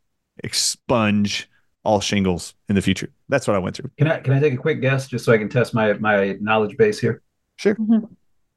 [0.44, 1.50] expunge
[1.82, 3.10] all shingles in the future.
[3.28, 3.90] That's what I went through.
[3.98, 6.36] Can I can I take a quick guess just so I can test my my
[6.40, 7.20] knowledge base here?
[7.56, 7.74] Sure.
[7.74, 8.08] Mhm.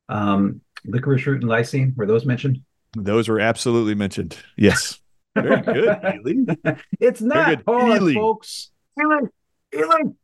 [0.07, 2.61] Um, licorice root and lysine were those mentioned?
[2.95, 4.37] Those were absolutely mentioned.
[4.55, 4.99] Yes.
[5.41, 6.45] Very good, Healy.
[6.99, 7.63] it's not good.
[7.67, 8.15] hard, Healing.
[8.15, 8.71] folks.
[8.95, 9.29] Healing,
[9.71, 10.15] healing.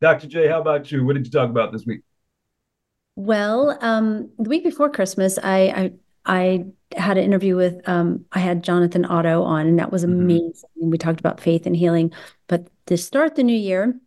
[0.00, 0.26] Dr.
[0.28, 1.04] J, how about you?
[1.04, 2.02] What did you talk about this week?
[3.16, 5.92] Well, um, the week before Christmas, I
[6.26, 10.04] I, I had an interview with um, I had Jonathan Otto on, and that was
[10.04, 10.12] Mhm.
[10.12, 10.70] amazing.
[10.80, 12.12] We talked about faith and healing.
[12.48, 13.98] But to start the new year,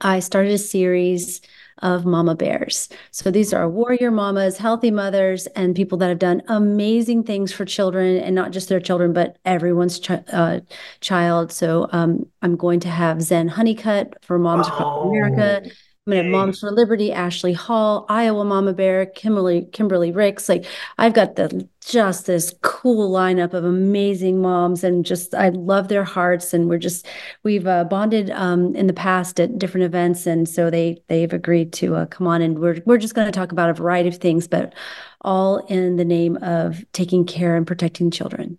[0.00, 1.40] I started a series
[1.78, 2.88] of mama bears.
[3.10, 7.64] So these are warrior mamas, healthy mothers, and people that have done amazing things for
[7.64, 10.60] children, and not just their children, but everyone's chi- uh,
[11.00, 11.52] child.
[11.52, 15.62] So um, I'm going to have Zen Honeycutt for Moms Across America.
[16.04, 16.32] I'm gonna have.
[16.32, 20.48] Moms for Liberty, Ashley Hall, Iowa Mama Bear, Kimberly Kimberly Ricks.
[20.48, 20.64] Like
[20.98, 26.02] I've got the just this cool lineup of amazing moms, and just I love their
[26.02, 26.52] hearts.
[26.52, 27.06] And we're just
[27.44, 31.72] we've uh, bonded um, in the past at different events, and so they they've agreed
[31.74, 34.16] to uh, come on, and we're we're just going to talk about a variety of
[34.16, 34.74] things, but
[35.20, 38.58] all in the name of taking care and protecting children.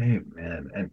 [0.00, 0.68] Amen.
[0.74, 0.90] And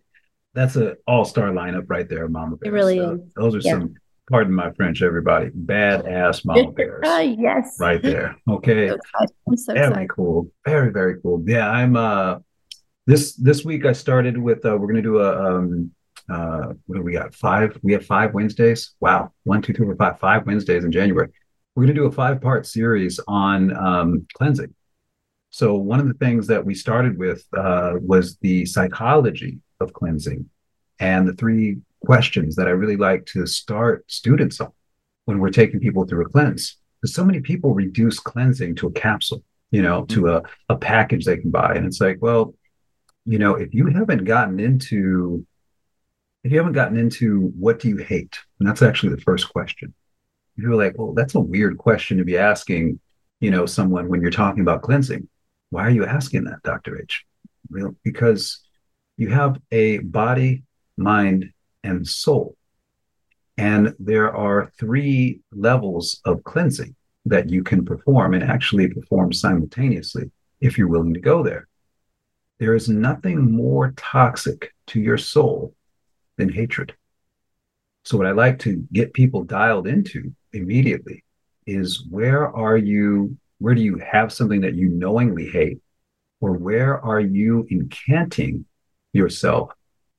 [0.53, 2.73] that's an all-star lineup right there, Mama Bears.
[2.73, 3.21] really Uh, is.
[3.35, 3.71] those are Yeah.
[3.79, 3.95] some,
[4.29, 8.35] pardon my French, everybody, badass Mama Bears Ah, yes, right there.
[8.47, 8.89] Okay.
[9.47, 10.09] I'm so Very excited.
[10.09, 10.51] cool.
[10.65, 11.43] Very, very cool.
[11.45, 12.39] Yeah, I'm uh
[13.07, 15.91] this this week I started with uh we're gonna do a um
[16.29, 17.33] uh what do we got?
[17.33, 18.95] Five we have five Wednesdays.
[18.99, 19.33] Wow.
[19.43, 21.29] One, two, three, four, five, five Wednesdays in January.
[21.75, 24.73] We're gonna do a five-part series on um cleansing.
[25.51, 30.47] So one of the things that we started with uh was the psychology of cleansing
[30.99, 34.71] and the three questions that I really like to start students on
[35.25, 36.77] when we're taking people through a cleanse.
[37.01, 41.25] Because so many people reduce cleansing to a capsule you know, to a, a package
[41.25, 41.73] they can buy.
[41.75, 42.53] And it's like, well,
[43.25, 45.45] you know, if you haven't gotten into
[46.43, 48.39] if you haven't gotten into what do you hate?
[48.59, 49.93] And that's actually the first question.
[50.55, 52.99] You're like, well, that's a weird question to be asking,
[53.41, 55.27] you know, someone when you're talking about cleansing.
[55.69, 56.99] Why are you asking that, Dr.
[57.01, 57.25] H?
[58.03, 58.61] Because
[59.17, 60.63] you have a body,
[60.97, 61.51] mind,
[61.83, 62.55] and soul.
[63.57, 70.31] And there are three levels of cleansing that you can perform and actually perform simultaneously
[70.61, 71.67] if you're willing to go there.
[72.59, 75.75] There is nothing more toxic to your soul
[76.37, 76.95] than hatred.
[78.05, 81.23] So, what I like to get people dialed into immediately
[81.65, 85.79] is where are you, where do you have something that you knowingly hate?
[86.41, 88.63] Or where are you incanting
[89.13, 89.71] yourself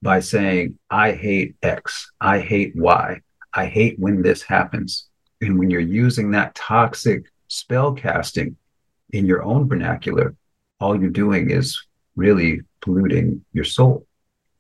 [0.02, 3.20] by saying, I hate X, I hate Y,
[3.52, 5.08] I hate when this happens?
[5.40, 8.56] And when you're using that toxic spell casting
[9.12, 10.34] in your own vernacular,
[10.78, 11.78] all you're doing is
[12.16, 14.06] really polluting your soul.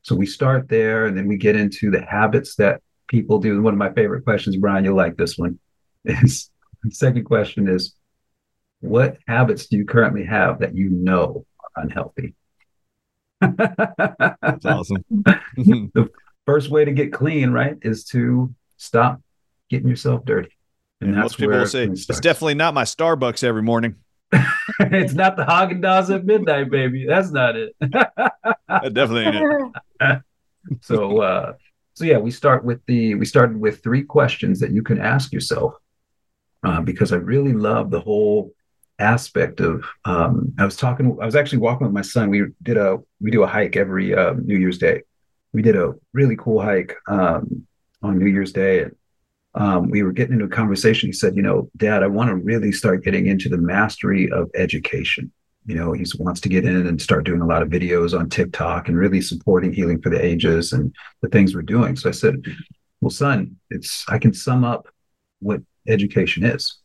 [0.02, 3.54] So we start there and then we get into the habits that people do.
[3.54, 5.58] And One of my favorite questions, Bryan, you'll like this one.
[6.04, 6.50] Is
[6.82, 7.94] the second question is
[8.80, 12.34] what habits do you currently have that you know are unhealthy?
[13.40, 15.04] That's awesome.
[15.14, 16.10] the
[16.46, 19.20] first way to get clean, right, is to stop
[19.68, 20.50] getting yourself dirty.
[21.00, 23.96] And that's Most people will say it's definitely not my Starbucks every morning.
[24.80, 27.06] it's not the Haagen Dazs at midnight, baby.
[27.06, 27.74] That's not it.
[28.68, 30.22] That definitely ain't it.
[30.80, 31.54] so, uh,
[31.94, 35.32] so yeah, we start with the we started with three questions that you can ask
[35.32, 35.74] yourself,
[36.62, 38.52] uh, because I really love the whole
[39.00, 39.84] aspect of.
[40.04, 41.16] Um, I was talking.
[41.20, 42.30] I was actually walking with my son.
[42.30, 45.02] We did a we do a hike every uh, New Year's Day.
[45.52, 47.66] We did a really cool hike um,
[48.02, 48.96] on New Year's Day, and
[49.54, 51.08] um, we were getting into a conversation.
[51.08, 54.50] He said, "You know, Dad, I want to really start getting into the mastery of
[54.54, 55.32] education."
[55.66, 58.28] You know, he wants to get in and start doing a lot of videos on
[58.30, 61.96] TikTok and really supporting healing for the ages and the things we're doing.
[61.96, 62.42] So I said,
[63.00, 64.88] "Well, son, it's I can sum up
[65.40, 66.79] what education is."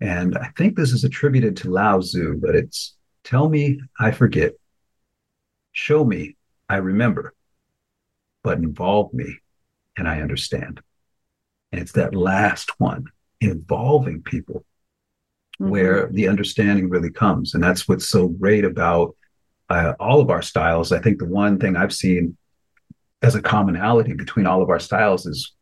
[0.00, 4.52] And I think this is attributed to Lao Tzu, but it's tell me I forget,
[5.72, 6.36] show me
[6.68, 7.34] I remember,
[8.42, 9.38] but involve me
[9.96, 10.80] and I understand.
[11.72, 13.04] And it's that last one,
[13.40, 14.64] involving people,
[15.58, 17.54] where the understanding really comes.
[17.54, 19.14] And that's what's so great about
[19.68, 20.90] uh, all of our styles.
[20.90, 22.36] I think the one thing I've seen
[23.22, 25.52] as a commonality between all of our styles is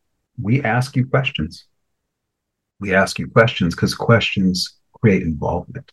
[0.41, 1.65] we ask you questions.
[2.79, 5.91] We ask you questions because questions create involvement.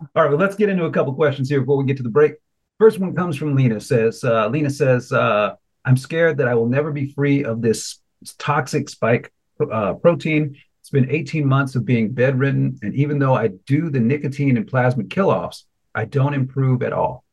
[0.00, 2.08] All right, well, let's get into a couple questions here before we get to the
[2.08, 2.34] break.
[2.78, 3.80] First one comes from Lena.
[3.80, 8.00] Says uh, Lena says, uh, "I'm scared that I will never be free of this
[8.38, 10.56] toxic spike uh, protein.
[10.80, 14.66] It's been 18 months of being bedridden, and even though I do the nicotine and
[14.66, 17.24] plasma kill-offs, I don't improve at all.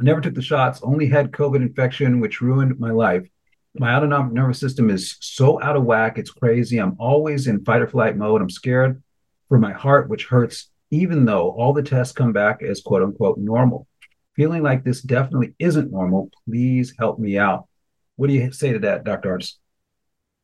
[0.00, 3.26] I never took the shots, only had COVID infection, which ruined my life.
[3.78, 6.18] My autonomic nervous system is so out of whack.
[6.18, 6.78] It's crazy.
[6.78, 8.40] I'm always in fight or flight mode.
[8.40, 9.02] I'm scared
[9.48, 13.38] for my heart, which hurts, even though all the tests come back as quote unquote
[13.38, 13.86] normal.
[14.34, 16.30] Feeling like this definitely isn't normal.
[16.46, 17.66] Please help me out.
[18.16, 19.38] What do you say to that, Dr.
[19.38, 19.54] Ardis?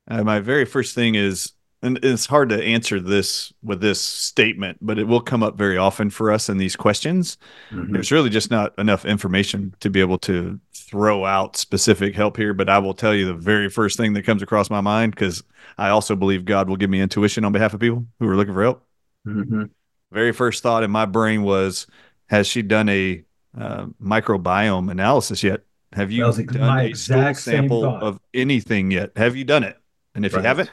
[0.09, 4.79] Uh, my very first thing is and it's hard to answer this with this statement,
[4.81, 7.37] but it will come up very often for us in these questions.
[7.71, 7.92] Mm-hmm.
[7.92, 12.55] There's really just not enough information to be able to throw out specific help here.
[12.55, 15.42] But I will tell you the very first thing that comes across my mind because
[15.77, 18.55] I also believe God will give me intuition on behalf of people who are looking
[18.55, 18.87] for help.
[19.27, 19.64] Mm-hmm.
[20.12, 21.88] Very first thought in my brain was,
[22.29, 23.25] has she done a
[23.59, 25.62] uh, microbiome analysis yet?
[25.95, 29.11] Have you done a stool sample of anything yet?
[29.16, 29.77] Have you done it?
[30.14, 30.42] And if right.
[30.42, 30.71] you haven't,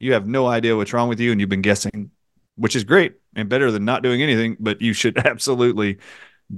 [0.00, 2.10] you have no idea what's wrong with you and you've been guessing,
[2.56, 4.56] which is great and better than not doing anything.
[4.58, 5.98] But you should absolutely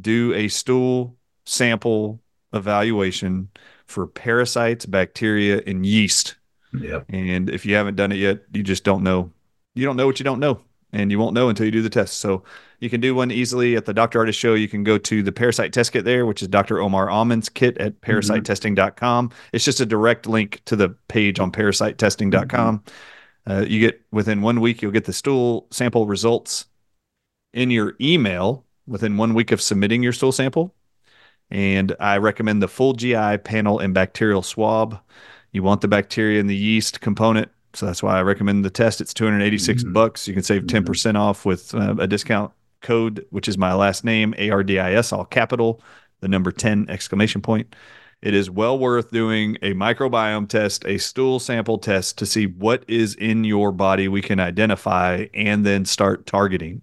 [0.01, 2.21] do a stool sample
[2.55, 3.49] evaluation
[3.87, 6.37] for parasites, bacteria, and yeast.
[6.73, 7.07] Yep.
[7.11, 9.31] And if you haven't done it yet, you just don't know.
[9.75, 10.61] You don't know what you don't know,
[10.93, 12.21] and you won't know until you do the test.
[12.21, 12.45] So
[12.81, 14.21] you can do one easily at the Dr.
[14.21, 14.55] Ardis Show.
[14.55, 16.81] You can go to the parasite test kit there, which is Dr.
[16.81, 18.11] Omar Amin's kit at mm-hmm.
[18.11, 19.31] parasitetesting.com.
[19.53, 22.79] It's just a direct link to the page on parasitetesting.com.
[22.79, 22.93] Mm-hmm.
[23.49, 26.67] Uh, you get within one week, you'll get the stool sample results
[27.53, 30.75] in your email within one week of submitting your stool sample.
[31.51, 34.99] And I recommend the full GI panel and bacterial swab.
[35.51, 37.51] You want the bacteria and the yeast component.
[37.75, 39.01] So that's why I recommend the test.
[39.01, 39.93] It's 286 mm-hmm.
[39.93, 40.29] bucks.
[40.29, 41.17] You can save 10% mm-hmm.
[41.17, 45.83] off with uh, a discount code, which is my last name, ARDIS, all capital,
[46.21, 47.75] the number 10 exclamation point
[48.23, 52.85] it is well worth doing a microbiome test, a stool sample test to see what
[52.87, 56.83] is in your body we can identify and then start targeting.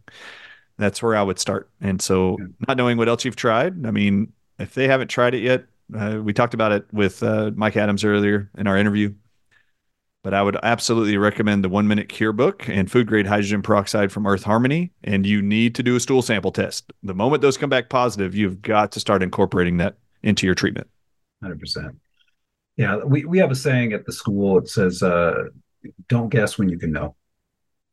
[0.77, 1.69] That's where I would start.
[1.79, 5.41] And so, not knowing what else you've tried, I mean, if they haven't tried it
[5.41, 5.65] yet,
[5.97, 9.13] uh, we talked about it with uh, Mike Adams earlier in our interview.
[10.21, 14.11] But I would absolutely recommend the one minute cure book and food grade hydrogen peroxide
[14.11, 14.91] from Earth Harmony.
[15.05, 16.91] And you need to do a stool sample test.
[17.03, 20.87] The moment those come back positive, you've got to start incorporating that into your treatment.
[21.41, 21.95] Hundred percent.
[22.75, 24.57] Yeah, we we have a saying at the school.
[24.57, 25.45] It says, uh,
[26.07, 27.15] "Don't guess when you can know."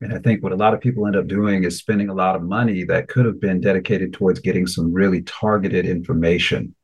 [0.01, 2.35] And I think what a lot of people end up doing is spending a lot
[2.35, 6.75] of money that could have been dedicated towards getting some really targeted information,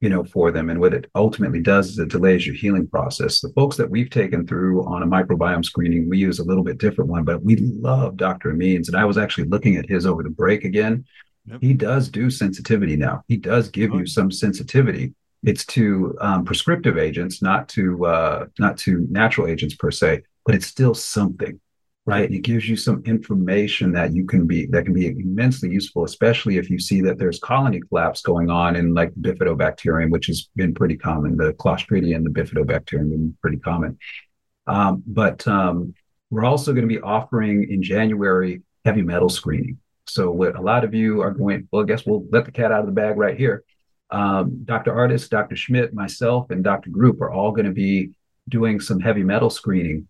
[0.00, 0.68] you know, for them.
[0.68, 3.40] And what it ultimately does is it delays your healing process.
[3.40, 6.76] The folks that we've taken through on a microbiome screening, we use a little bit
[6.76, 8.50] different one, but we love Dr.
[8.50, 8.88] Amin's.
[8.88, 11.06] And I was actually looking at his over the break again.
[11.46, 11.62] Yep.
[11.62, 13.22] He does do sensitivity now.
[13.28, 13.98] He does give oh.
[13.98, 19.74] you some sensitivity it's to um, prescriptive agents, not to uh, not to natural agents
[19.74, 21.60] per se, but it's still something,
[22.06, 22.24] right?
[22.24, 26.04] And It gives you some information that you can be that can be immensely useful,
[26.04, 30.48] especially if you see that there's colony collapse going on in like bifidobacterium, which has
[30.56, 31.36] been pretty common.
[31.36, 33.98] The Clostridium and the bifidobacterium been pretty common.
[34.66, 35.94] Um, but um,
[36.30, 39.78] we're also going to be offering in January heavy metal screening.
[40.06, 42.72] So what a lot of you are going, well, I guess we'll let the cat
[42.72, 43.64] out of the bag right here
[44.10, 44.92] um, Dr.
[44.92, 45.56] Ardis, Dr.
[45.56, 46.90] Schmidt, myself, and Dr.
[46.90, 48.10] Group are all going to be
[48.48, 50.08] doing some heavy metal screening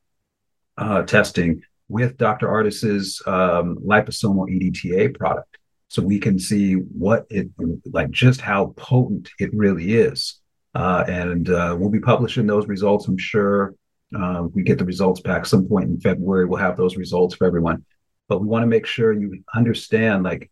[0.76, 2.48] uh, testing with Dr.
[2.48, 5.58] Ardis's um, liposomal EDTA product.
[5.88, 7.48] So we can see what it,
[7.86, 10.40] like just how potent it really is.
[10.74, 13.74] Uh, and uh, we'll be publishing those results, I'm sure.
[14.16, 16.44] Uh, we get the results back some point in February.
[16.44, 17.84] We'll have those results for everyone.
[18.28, 20.50] But we want to make sure you understand, like,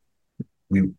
[0.71, 0.91] we,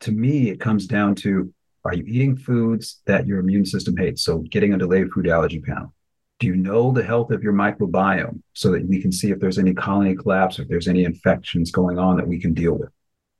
[0.00, 1.52] to me, it comes down to
[1.84, 4.22] are you eating foods that your immune system hates?
[4.22, 5.92] So getting a delayed food allergy panel.
[6.38, 9.58] Do you know the health of your microbiome so that we can see if there's
[9.58, 12.90] any colony collapse, if there's any infections going on that we can deal with?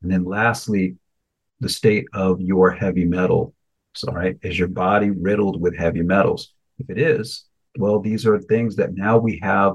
[0.03, 0.97] And then lastly,
[1.61, 3.55] the state of your heavy metal.
[3.95, 6.53] So, right, is your body riddled with heavy metals?
[6.79, 7.45] If it is,
[7.79, 9.75] well, these are things that now we have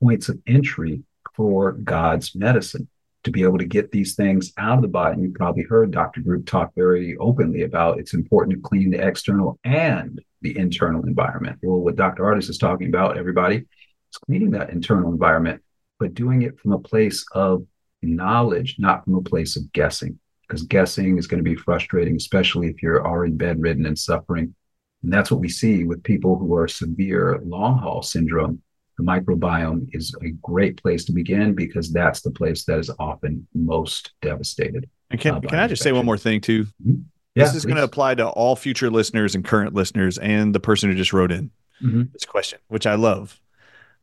[0.00, 1.02] points of entry
[1.34, 2.88] for God's medicine
[3.24, 5.14] to be able to get these things out of the body.
[5.14, 6.20] And you probably heard Dr.
[6.20, 11.58] Group talk very openly about it's important to clean the external and the internal environment.
[11.62, 12.24] Well, what Dr.
[12.24, 15.62] Ardis is talking about, everybody, is cleaning that internal environment,
[15.98, 17.64] but doing it from a place of
[18.02, 20.18] knowledge, not from a place of guessing.
[20.48, 24.54] Because guessing is going to be frustrating, especially if you're already bedridden and suffering.
[25.02, 28.62] And that's what we see with people who are severe long haul syndrome
[28.98, 33.46] the microbiome is a great place to begin because that's the place that is often
[33.54, 34.88] most devastated.
[35.10, 36.64] And can, uh, can I just say one more thing too?
[36.64, 37.02] Mm-hmm.
[37.34, 40.60] Yeah, this is going to apply to all future listeners and current listeners and the
[40.60, 41.50] person who just wrote in
[41.82, 42.02] mm-hmm.
[42.12, 43.40] this question, which I love.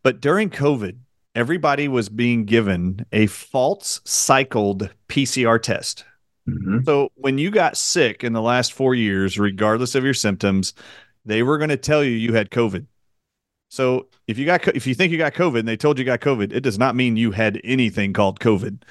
[0.02, 0.98] But during COVID,
[1.36, 6.06] everybody was being given a false cycled PCR test.
[6.48, 6.80] Mm-hmm.
[6.86, 10.74] So when you got sick in the last four years, regardless of your symptoms,
[11.26, 12.88] they were going to tell you you had COVID.
[13.70, 16.20] So if you got if you think you got COVID and they told you got
[16.20, 18.82] COVID, it does not mean you had anything called COVID.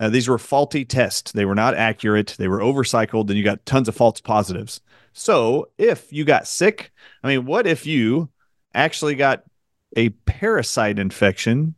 [0.00, 1.32] Uh, these were faulty tests.
[1.32, 2.36] They were not accurate.
[2.38, 4.80] They were overcycled, and you got tons of false positives.
[5.12, 6.92] So if you got sick,
[7.24, 8.30] I mean, what if you
[8.72, 9.42] actually got
[9.96, 11.74] a parasite infection,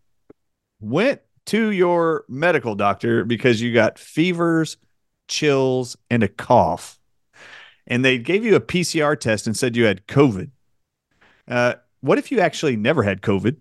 [0.80, 4.76] went to your medical doctor because you got fevers,
[5.28, 7.00] chills, and a cough,
[7.86, 10.50] and they gave you a PCR test and said you had COVID?
[11.48, 13.56] Uh, what if you actually never had COVID?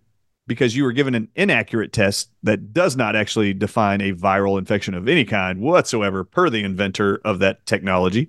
[0.49, 4.95] because you were given an inaccurate test that does not actually define a viral infection
[4.95, 8.27] of any kind whatsoever, per the inventor of that technology.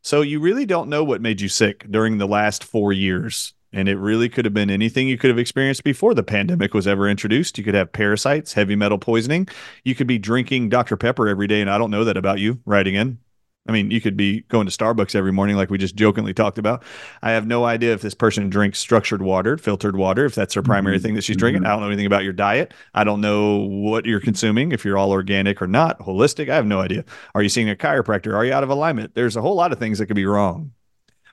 [0.00, 3.52] So you really don't know what made you sick during the last four years.
[3.72, 6.86] And it really could have been anything you could have experienced before the pandemic was
[6.86, 7.58] ever introduced.
[7.58, 9.48] You could have parasites, heavy metal poisoning.
[9.84, 10.96] You could be drinking Dr.
[10.96, 11.60] Pepper every day.
[11.60, 13.18] And I don't know that about you writing in.
[13.66, 16.56] I mean, you could be going to Starbucks every morning, like we just jokingly talked
[16.56, 16.82] about.
[17.22, 20.62] I have no idea if this person drinks structured water, filtered water, if that's her
[20.62, 21.02] primary mm-hmm.
[21.04, 21.62] thing that she's drinking.
[21.62, 21.66] Mm-hmm.
[21.66, 22.72] I don't know anything about your diet.
[22.94, 26.48] I don't know what you're consuming, if you're all organic or not, holistic.
[26.48, 27.04] I have no idea.
[27.34, 28.34] Are you seeing a chiropractor?
[28.34, 29.14] Are you out of alignment?
[29.14, 30.72] There's a whole lot of things that could be wrong.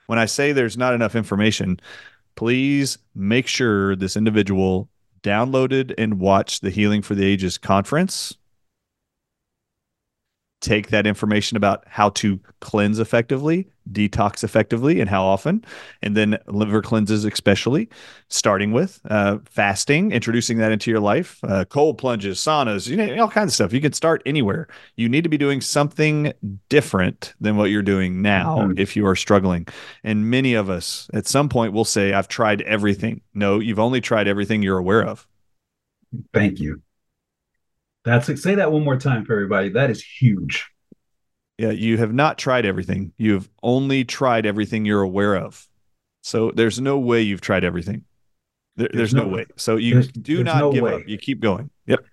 [0.06, 1.80] When I say there's not enough information,
[2.34, 4.90] please make sure this individual
[5.22, 8.36] downloaded and watched the Healing for the Ages conference
[10.60, 15.64] take that information about how to cleanse effectively, detox effectively, and how often,
[16.02, 17.88] and then liver cleanses, especially
[18.28, 23.22] starting with uh, fasting, introducing that into your life, uh, cold plunges, saunas, you know,
[23.22, 23.72] all kinds of stuff.
[23.72, 24.66] You can start anywhere.
[24.96, 26.32] You need to be doing something
[26.68, 28.78] different than what you're doing now mm-hmm.
[28.78, 29.68] if you are struggling.
[30.04, 33.20] And many of us at some point will say, I've tried everything.
[33.34, 35.26] No, you've only tried everything you're aware of.
[36.32, 36.82] Thank you.
[38.06, 39.70] That's say that one more time for everybody.
[39.70, 40.70] That is huge.
[41.58, 43.12] Yeah, you have not tried everything.
[43.18, 45.66] You've only tried everything you're aware of.
[46.22, 48.04] So there's no way you've tried everything.
[48.76, 49.46] There, there's, there's no, no, way.
[49.56, 50.94] So you there's, do there's not no give way.
[50.94, 51.08] up.
[51.08, 51.68] You keep going.
[51.86, 52.04] Yep.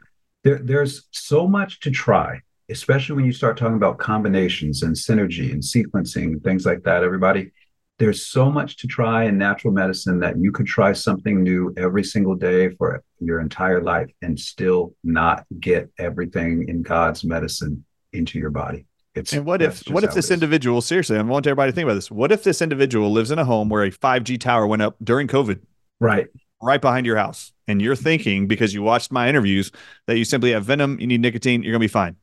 [0.44, 5.52] There, there's so much to try, especially when you start talking about combinations and synergy
[5.52, 7.04] and sequencing and things like that.
[7.04, 7.52] Everybody,
[8.00, 12.04] there's so much to try in natural medicine that you could try something new every
[12.04, 18.40] single day for your entire life and still not get everything in God's medicine into
[18.40, 18.86] your body.
[19.16, 21.18] It's, and what if what if this individual seriously?
[21.18, 22.10] I want everybody to think about this.
[22.10, 25.28] What if this individual lives in a home where a 5G tower went up during
[25.28, 25.60] COVID?
[26.00, 26.28] Right.
[26.64, 27.54] Right behind your house.
[27.68, 29.72] And you're thinking because you watched my interviews
[30.08, 32.16] that you simply have venom, you need nicotine, you're gonna be fine.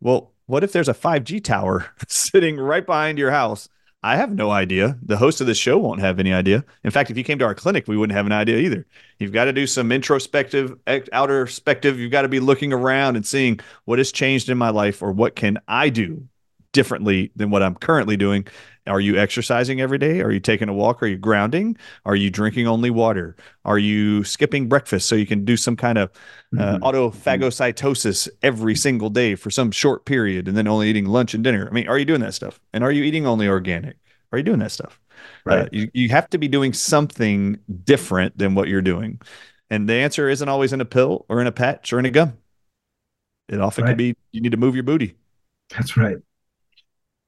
[0.00, 3.68] Well, what if there's a 5G tower sitting right behind your house
[4.02, 4.96] I have no idea.
[5.02, 6.64] The host of this show won't have any idea.
[6.84, 8.86] In fact, if you came to our clinic, we wouldn't have an idea either.
[9.18, 10.78] You've got to do some introspective,
[11.12, 11.98] outer perspective.
[11.98, 15.10] You've got to be looking around and seeing what has changed in my life or
[15.10, 16.28] what can I do
[16.72, 18.46] differently than what I'm currently doing.
[18.86, 20.20] Are you exercising every day?
[20.20, 21.02] Are you taking a walk?
[21.02, 21.76] Are you grounding?
[22.04, 23.36] Are you drinking only water?
[23.64, 26.10] Are you skipping breakfast so you can do some kind of
[26.58, 26.84] uh, mm-hmm.
[26.84, 31.68] autophagocytosis every single day for some short period and then only eating lunch and dinner?
[31.68, 32.60] I mean, are you doing that stuff?
[32.72, 33.96] And are you eating only organic?
[34.32, 34.98] Are you doing that stuff?
[35.46, 35.66] Uh, right.
[35.66, 39.20] Uh, you, you have to be doing something different than what you're doing.
[39.70, 42.10] And the answer isn't always in a pill or in a patch or in a
[42.10, 42.38] gum.
[43.48, 43.90] It often right.
[43.90, 45.16] could be you need to move your booty.
[45.70, 46.18] That's right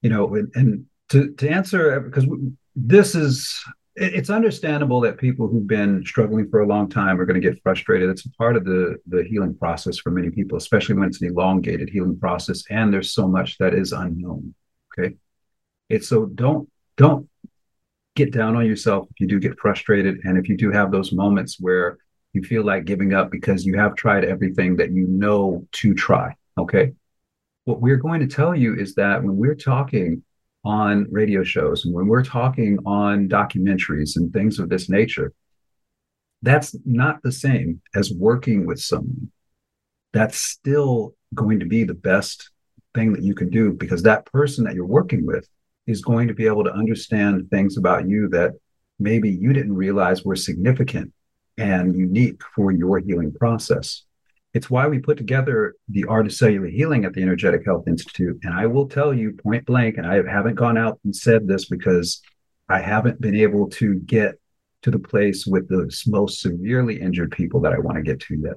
[0.03, 2.27] you know, and, and to to answer because
[2.75, 3.63] this is
[3.97, 7.63] it's understandable that people who've been struggling for a long time are going to get
[7.63, 8.09] frustrated.
[8.09, 11.29] It's a part of the the healing process for many people, especially when it's an
[11.29, 14.55] elongated healing process and there's so much that is unknown.
[14.99, 15.17] Okay,
[15.89, 17.29] it's so don't don't
[18.17, 21.13] get down on yourself if you do get frustrated and if you do have those
[21.13, 21.99] moments where
[22.33, 26.35] you feel like giving up because you have tried everything that you know to try.
[26.59, 26.93] Okay,
[27.71, 30.25] what we're going to tell you is that when we're talking
[30.65, 35.33] on radio shows and when we're talking on documentaries and things of this nature,
[36.43, 39.31] that's not the same as working with someone.
[40.13, 42.51] That's still going to be the best
[42.93, 45.49] thing that you can do because that person that you're working with
[45.87, 48.55] is going to be able to understand things about you that
[48.99, 51.13] maybe you didn't realize were significant
[51.57, 54.03] and unique for your healing process.
[54.53, 58.41] It's why we put together the art of cellular healing at the Energetic Health Institute.
[58.43, 61.67] And I will tell you point blank, and I haven't gone out and said this
[61.67, 62.21] because
[62.69, 64.35] I haven't been able to get
[64.83, 68.37] to the place with the most severely injured people that I want to get to
[68.37, 68.55] yet.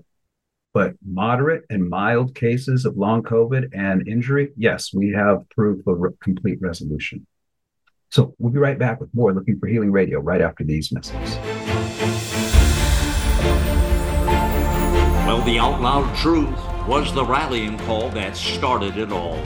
[0.74, 6.00] But moderate and mild cases of long COVID and injury, yes, we have proof of
[6.00, 7.28] re- complete resolution.
[8.10, 11.38] So we'll be right back with more Looking for Healing Radio right after these messages.
[15.46, 19.38] The out loud truth was the rallying call that started it all.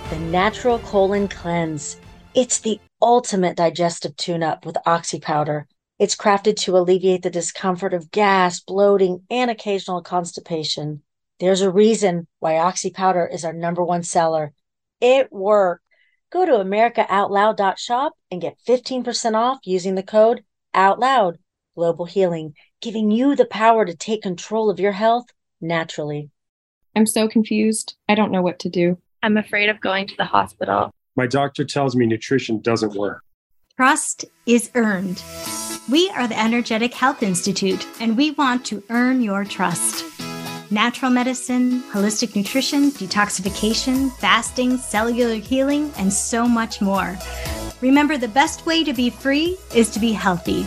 [0.10, 2.00] The Natural Colon Cleanse.
[2.34, 5.68] It's the ultimate digestive tune up with Oxy Powder.
[6.00, 11.04] It's crafted to alleviate the discomfort of gas, bloating, and occasional constipation.
[11.42, 14.54] There's a reason why Oxy Powder is our number one seller.
[15.02, 15.84] It works.
[16.32, 21.38] Go to AmericaOutloud.shop and get 15% off using the code OUTLOUD.
[21.82, 25.26] Global Healing, giving you the power to take control of your health
[25.62, 26.30] naturally.
[26.96, 27.96] I'm so confused.
[28.08, 29.00] I don't know what to do.
[29.24, 30.94] I'm afraid of going to the hospital.
[31.16, 33.24] My doctor tells me nutrition doesn't work.
[33.78, 35.24] Trust is earned.
[35.92, 40.06] We are the Energetic Health Institute, and we want to earn your trust.
[40.70, 47.18] Natural medicine, holistic nutrition, detoxification, fasting, cellular healing, and so much more.
[47.82, 50.64] Remember, the best way to be free is to be healthy.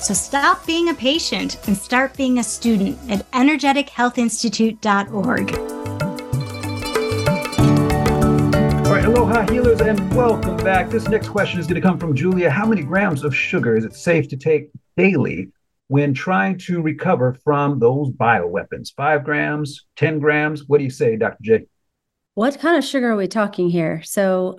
[0.00, 5.52] So stop being a patient and start being a student at energetichealthinstitute.org.
[8.86, 10.88] All right, aloha healers, and welcome back.
[10.88, 12.48] This next question is going to come from Julia.
[12.48, 15.50] How many grams of sugar is it safe to take daily
[15.88, 18.94] when trying to recover from those bioweapons?
[18.96, 20.66] Five grams, 10 grams?
[20.66, 21.42] What do you say, Dr.
[21.42, 21.66] J?
[22.34, 24.00] What kind of sugar are we talking here?
[24.02, 24.56] So,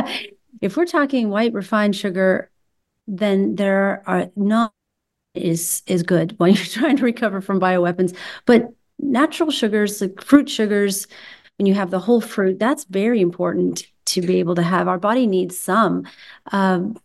[0.60, 2.50] if we're talking white refined sugar,
[3.06, 4.72] then there are not
[5.34, 8.16] is is good when you're trying to recover from bioweapons.
[8.46, 11.06] But natural sugars, like fruit sugars,
[11.58, 14.88] when you have the whole fruit, that's very important to be able to have.
[14.88, 16.04] Our body needs some.
[16.52, 16.96] Um,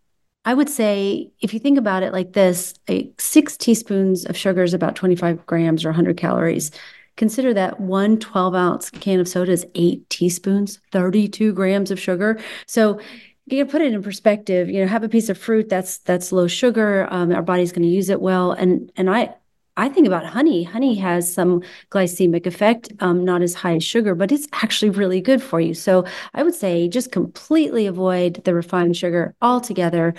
[0.45, 4.63] I would say, if you think about it like this, a six teaspoons of sugar
[4.63, 6.71] is about 25 grams or 100 calories.
[7.17, 12.39] Consider that one 12 ounce can of soda is eight teaspoons, 32 grams of sugar.
[12.67, 12.99] So
[13.47, 14.69] you can put it in perspective.
[14.69, 17.07] You know, have a piece of fruit that's that's low sugar.
[17.09, 19.35] Um, our body's going to use it well, and and I
[19.77, 20.63] I think about honey.
[20.63, 25.21] Honey has some glycemic effect, um, not as high as sugar, but it's actually really
[25.21, 25.73] good for you.
[25.73, 30.15] So I would say just completely avoid the refined sugar altogether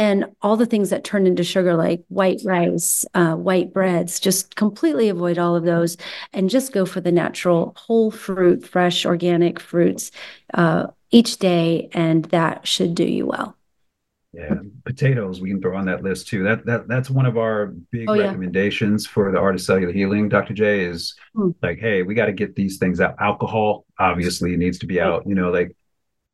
[0.00, 4.56] and all the things that turn into sugar, like white rice, uh, white breads, just
[4.56, 5.98] completely avoid all of those
[6.32, 10.10] and just go for the natural whole fruit, fresh, organic fruits
[10.54, 11.90] uh, each day.
[11.92, 13.58] And that should do you well.
[14.32, 14.54] Yeah,
[14.86, 16.44] potatoes we can throw on that list too.
[16.44, 19.12] That that that's one of our big oh, recommendations yeah.
[19.12, 20.30] for the art of cellular healing.
[20.30, 20.54] Dr.
[20.54, 21.50] J is hmm.
[21.62, 23.16] like, hey, we got to get these things out.
[23.20, 25.26] Alcohol obviously needs to be out.
[25.26, 25.76] You know, like,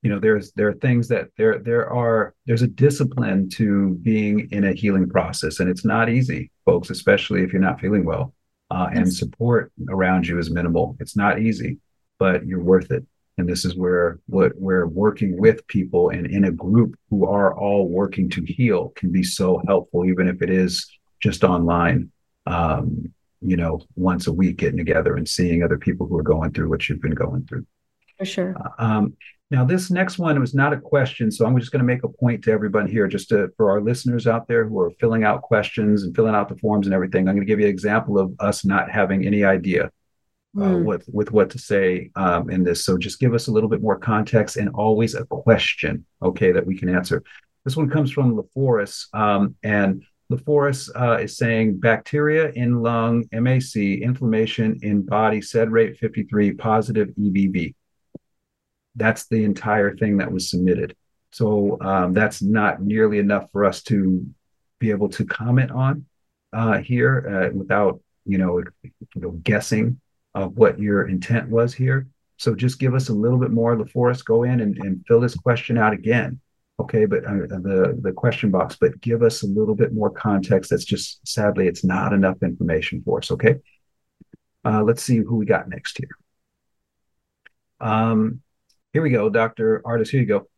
[0.07, 4.49] you know, there's there are things that there there are there's a discipline to being
[4.53, 8.33] in a healing process, and it's not easy, folks, especially if you're not feeling well.
[8.71, 8.99] Uh, yes.
[8.99, 10.97] And support around you is minimal.
[11.01, 11.79] It's not easy,
[12.21, 13.05] but you're worth it
[13.39, 17.59] and this is where what we're working with people and in a group who are
[17.59, 20.91] all working to heal can be so helpful even if it is
[21.21, 22.11] just online
[22.47, 26.53] um, you know once a week getting together and seeing other people who are going
[26.53, 27.67] through what you've been going through
[28.19, 29.17] for sure uh, um,
[29.51, 32.09] now this next one was not a question so i'm just going to make a
[32.09, 35.43] point to everyone here just to for our listeners out there who are filling out
[35.43, 38.19] questions and filling out the forms and everything i'm going to give you an example
[38.19, 39.91] of us not having any idea
[40.57, 40.85] mm.
[40.85, 42.85] with with what to say um, in this.
[42.85, 46.67] So just give us a little bit more context and always a question, okay, that
[46.67, 47.23] we can answer.
[47.65, 53.77] This one comes from LaForest, um, and LaForest uh, is saying bacteria in lung, MAC,
[53.77, 57.75] inflammation in body, SED rate 53, positive EBV.
[58.97, 60.97] That's the entire thing that was submitted.
[61.31, 64.27] So um, that's not nearly enough for us to
[64.79, 66.07] be able to comment on
[66.53, 70.01] uh, here uh, without you know, you know guessing
[70.35, 72.09] of what your intent was here.
[72.37, 73.77] So just give us a little bit more.
[73.77, 76.41] LaForest, go in and, and fill this question out again.
[76.79, 80.71] Okay, but uh, the the question box, but give us a little bit more context.
[80.71, 83.31] That's just sadly, it's not enough information for us.
[83.31, 83.55] Okay,
[84.63, 86.11] uh, let's see who we got next here.
[87.81, 88.43] Um,
[88.97, 90.09] here we go, Doctor Ardis.
[90.09, 90.49] Here you go.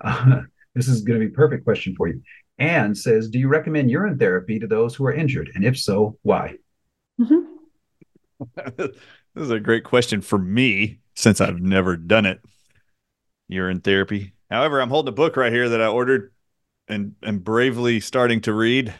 [0.00, 0.42] Uh,
[0.76, 2.22] this is going to be a perfect question for you.
[2.56, 6.16] Anne says, "Do you recommend urine therapy to those who are injured, and if so,
[6.22, 6.54] why?"
[7.20, 8.86] Mm-hmm.
[9.34, 12.40] This is a great question for me since I've never done it.
[13.48, 14.34] Urine therapy.
[14.50, 16.32] However, I'm holding a book right here that I ordered
[16.86, 18.94] and and bravely starting to read.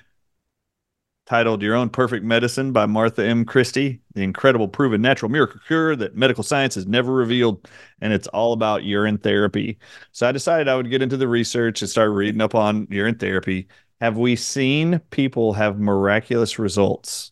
[1.31, 3.45] Titled Your Own Perfect Medicine by Martha M.
[3.45, 7.69] Christy, the incredible proven natural miracle cure that medical science has never revealed.
[8.01, 9.79] And it's all about urine therapy.
[10.11, 13.15] So I decided I would get into the research and start reading up on urine
[13.15, 13.69] therapy.
[14.01, 17.31] Have we seen people have miraculous results?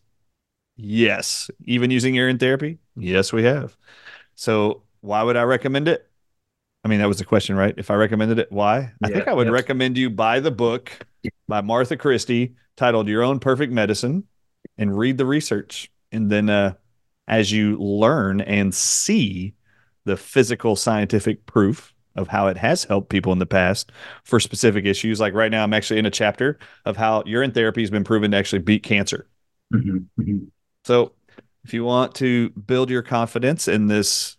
[0.77, 1.51] Yes.
[1.65, 2.77] Even using urine therapy?
[2.95, 3.75] Yes, we have.
[4.35, 6.08] So why would I recommend it?
[6.83, 7.73] I mean, that was the question, right?
[7.77, 8.93] If I recommended it, why?
[9.03, 9.53] I think I would yep.
[9.53, 11.05] recommend you buy the book
[11.47, 14.23] by Martha Christy titled Your Own Perfect Medicine
[14.77, 15.91] and read the research.
[16.11, 16.75] And then uh,
[17.27, 19.53] as you learn and see
[20.05, 23.91] the physical scientific proof of how it has helped people in the past
[24.23, 27.81] for specific issues, like right now, I'm actually in a chapter of how urine therapy
[27.81, 29.27] has been proven to actually beat cancer.
[29.73, 30.47] Mhm, mhm.
[30.85, 31.11] So
[31.63, 34.37] if you want to build your confidence in this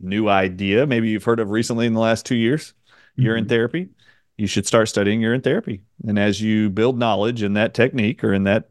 [0.00, 2.74] new idea, maybe you've heard of recently in the last two years,
[3.16, 3.88] urine therapy,
[4.36, 5.82] you should start studying urine therapy.
[6.06, 8.70] And as you build knowledge in that technique or in that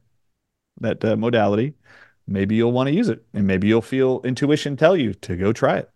[0.80, 1.74] that uh, modality,
[2.28, 5.52] maybe you'll want to use it, and maybe you'll feel intuition tell you to go
[5.52, 5.90] try it.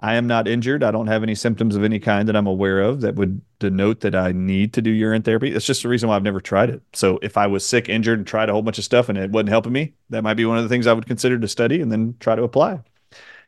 [0.00, 0.84] I am not injured.
[0.84, 4.00] I don't have any symptoms of any kind that I'm aware of that would denote
[4.00, 5.52] that I need to do urine therapy.
[5.52, 6.82] It's just the reason why I've never tried it.
[6.92, 9.32] So if I was sick, injured, and tried a whole bunch of stuff and it
[9.32, 11.80] wasn't helping me, that might be one of the things I would consider to study
[11.80, 12.80] and then try to apply.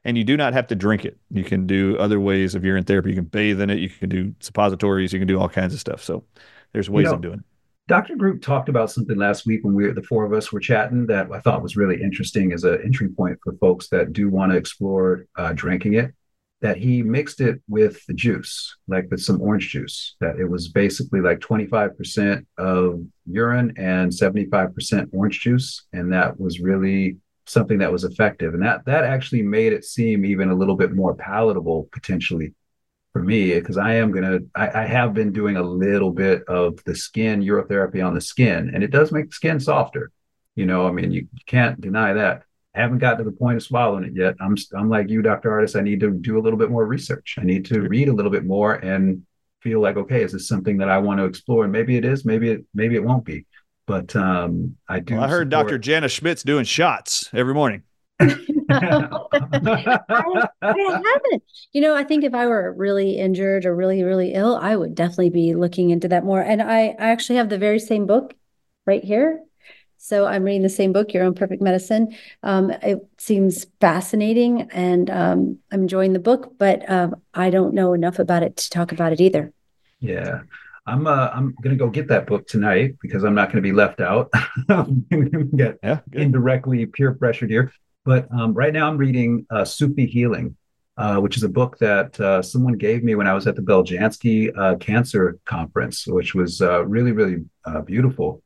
[0.04, 1.18] And you do not have to drink it.
[1.30, 3.10] You can do other ways of urine therapy.
[3.10, 3.78] You can bathe in it.
[3.78, 5.12] You can do suppositories.
[5.12, 6.02] You can do all kinds of stuff.
[6.02, 6.24] So
[6.72, 7.44] there's ways know, of doing it.
[7.90, 8.14] Dr.
[8.14, 11.06] Group talked about something last week when we were the four of us were chatting
[11.06, 14.52] that I thought was really interesting as an entry point for folks that do want
[14.52, 16.14] to explore uh, drinking it.
[16.60, 20.14] That he mixed it with the juice, like with some orange juice.
[20.20, 26.60] That it was basically like 25% of urine and 75% orange juice, and that was
[26.60, 27.16] really
[27.46, 28.54] something that was effective.
[28.54, 32.54] And that that actually made it seem even a little bit more palatable potentially
[33.12, 36.82] for me because I am gonna I, I, have been doing a little bit of
[36.84, 40.12] the skin urotherapy on the skin, and it does make the skin softer.
[40.54, 42.44] You know, I mean, you, you can't deny that.
[42.74, 44.36] I haven't gotten to the point of swallowing it yet.
[44.40, 45.50] I'm I'm like you, Dr.
[45.50, 47.36] Ardis I need to do a little bit more research.
[47.38, 49.26] I need to read a little bit more and
[49.60, 51.64] feel like, okay, is this something that I want to explore?
[51.64, 53.46] And maybe it is, maybe it maybe it won't be.
[53.90, 55.16] But um, I do.
[55.16, 55.78] Well, I heard support- Dr.
[55.78, 57.82] Jana Schmidt's doing shots every morning.
[58.20, 58.24] I,
[58.70, 59.98] I
[60.62, 61.42] haven't.
[61.72, 64.94] You know, I think if I were really injured or really, really ill, I would
[64.94, 66.40] definitely be looking into that more.
[66.40, 68.32] And I, I actually have the very same book
[68.86, 69.42] right here.
[69.96, 72.16] So I'm reading the same book, Your Own Perfect Medicine.
[72.44, 77.92] Um, it seems fascinating, and um, I'm enjoying the book, but um, I don't know
[77.92, 79.52] enough about it to talk about it either.
[79.98, 80.42] Yeah.
[80.90, 84.00] I'm uh, I'm gonna go get that book tonight because I'm not gonna be left
[84.00, 84.30] out.
[85.56, 86.22] Get Yeah, good.
[86.22, 87.72] indirectly peer pressured here.
[88.04, 90.56] But um, right now I'm reading uh, Sufi Healing,
[90.96, 93.62] uh, which is a book that uh, someone gave me when I was at the
[93.62, 98.42] Beljanski uh, Cancer Conference, which was uh, really really uh, beautiful,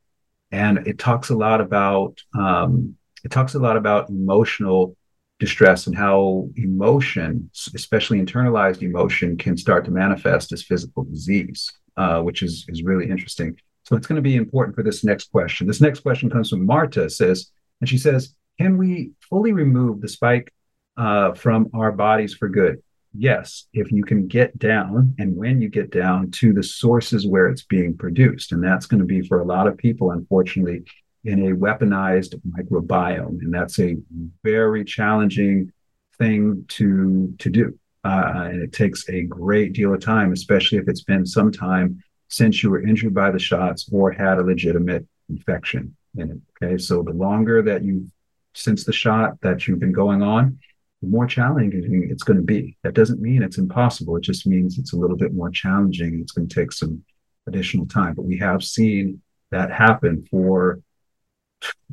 [0.51, 4.95] and it talks a lot about um, it talks a lot about emotional
[5.39, 12.21] distress and how emotion, especially internalized emotion, can start to manifest as physical disease, uh,
[12.21, 13.57] which is is really interesting.
[13.83, 15.67] So it's going to be important for this next question.
[15.67, 17.09] This next question comes from Marta.
[17.09, 20.51] Says, and she says, "Can we fully remove the spike
[20.97, 22.81] uh, from our bodies for good?"
[23.17, 27.47] Yes, if you can get down, and when you get down to the sources where
[27.47, 30.83] it's being produced, and that's going to be for a lot of people, unfortunately,
[31.23, 33.95] in a weaponized microbiome, and that's a
[34.43, 35.71] very challenging
[36.17, 37.77] thing to to do.
[38.05, 41.99] Uh, and it takes a great deal of time, especially if it's been some time
[42.27, 46.37] since you were injured by the shots or had a legitimate infection in it.
[46.63, 48.11] Okay, so the longer that you
[48.53, 50.59] since the shot that you've been going on,
[51.01, 52.77] the more challenging it's going to be.
[52.83, 54.15] That doesn't mean it's impossible.
[54.17, 56.19] It just means it's a little bit more challenging.
[56.21, 57.03] It's going to take some
[57.47, 58.13] additional time.
[58.13, 60.79] But we have seen that happen for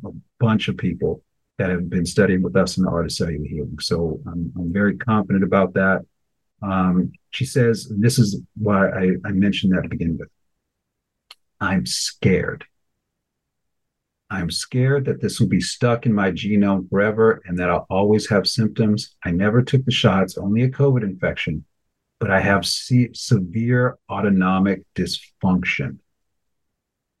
[0.05, 1.23] a bunch of people
[1.57, 3.77] that have been studying with us in the art of cellular healing.
[3.79, 6.01] So I'm, I'm very confident about that.
[6.61, 10.29] Um, she says, this is why I, I mentioned that to begin with.
[11.59, 12.65] I'm scared.
[14.29, 18.27] I'm scared that this will be stuck in my genome forever and that I'll always
[18.29, 19.15] have symptoms.
[19.23, 21.65] I never took the shots, only a COVID infection,
[22.19, 25.99] but I have se- severe autonomic dysfunction.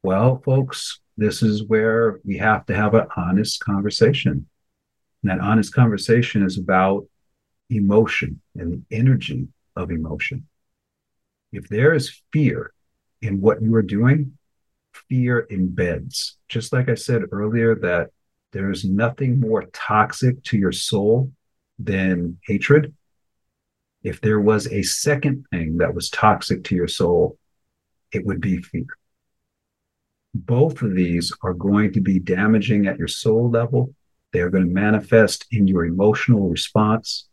[0.01, 4.47] Well, folks, this is where we have to have an honest conversation.
[5.21, 7.05] And that honest conversation is about
[7.69, 10.47] emotion and the energy of emotion.
[11.51, 12.73] If there is fear
[13.21, 14.37] in what you are doing,
[15.07, 16.33] fear embeds.
[16.47, 18.09] Just like I said earlier, that
[18.51, 21.31] there is nothing more toxic to your soul
[21.79, 22.93] than hatred.
[24.03, 27.37] If there was a second thing that was toxic to your soul,
[28.11, 28.85] it would be fear.
[30.33, 33.93] Both of these are going to be damaging at your soul level.
[34.31, 37.27] They are going to manifest in your emotional response.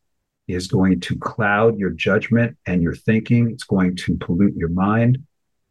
[0.46, 3.50] It is going to cloud your judgment and your thinking.
[3.50, 5.18] It's going to pollute your mind.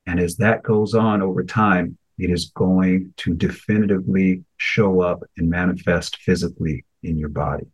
[0.08, 5.50] And as that goes on over time, it is going to definitively show up and
[5.50, 7.68] manifest physically in your body.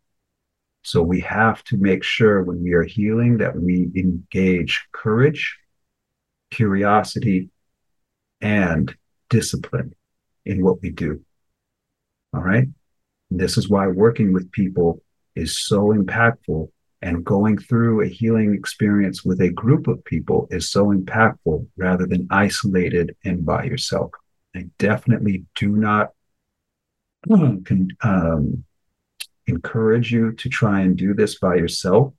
[0.82, 5.58] So we have to make sure when we are healing that we engage courage,
[6.50, 7.50] curiosity,
[8.40, 8.94] and
[9.28, 9.94] discipline
[10.44, 11.20] in what we do.
[12.34, 12.68] All right.
[13.30, 15.02] And this is why working with people
[15.34, 16.70] is so impactful
[17.02, 22.06] and going through a healing experience with a group of people is so impactful rather
[22.06, 24.10] than isolated and by yourself.
[24.54, 26.10] I definitely do not
[27.30, 28.64] um,
[29.46, 32.14] encourage you to try and do this by yourself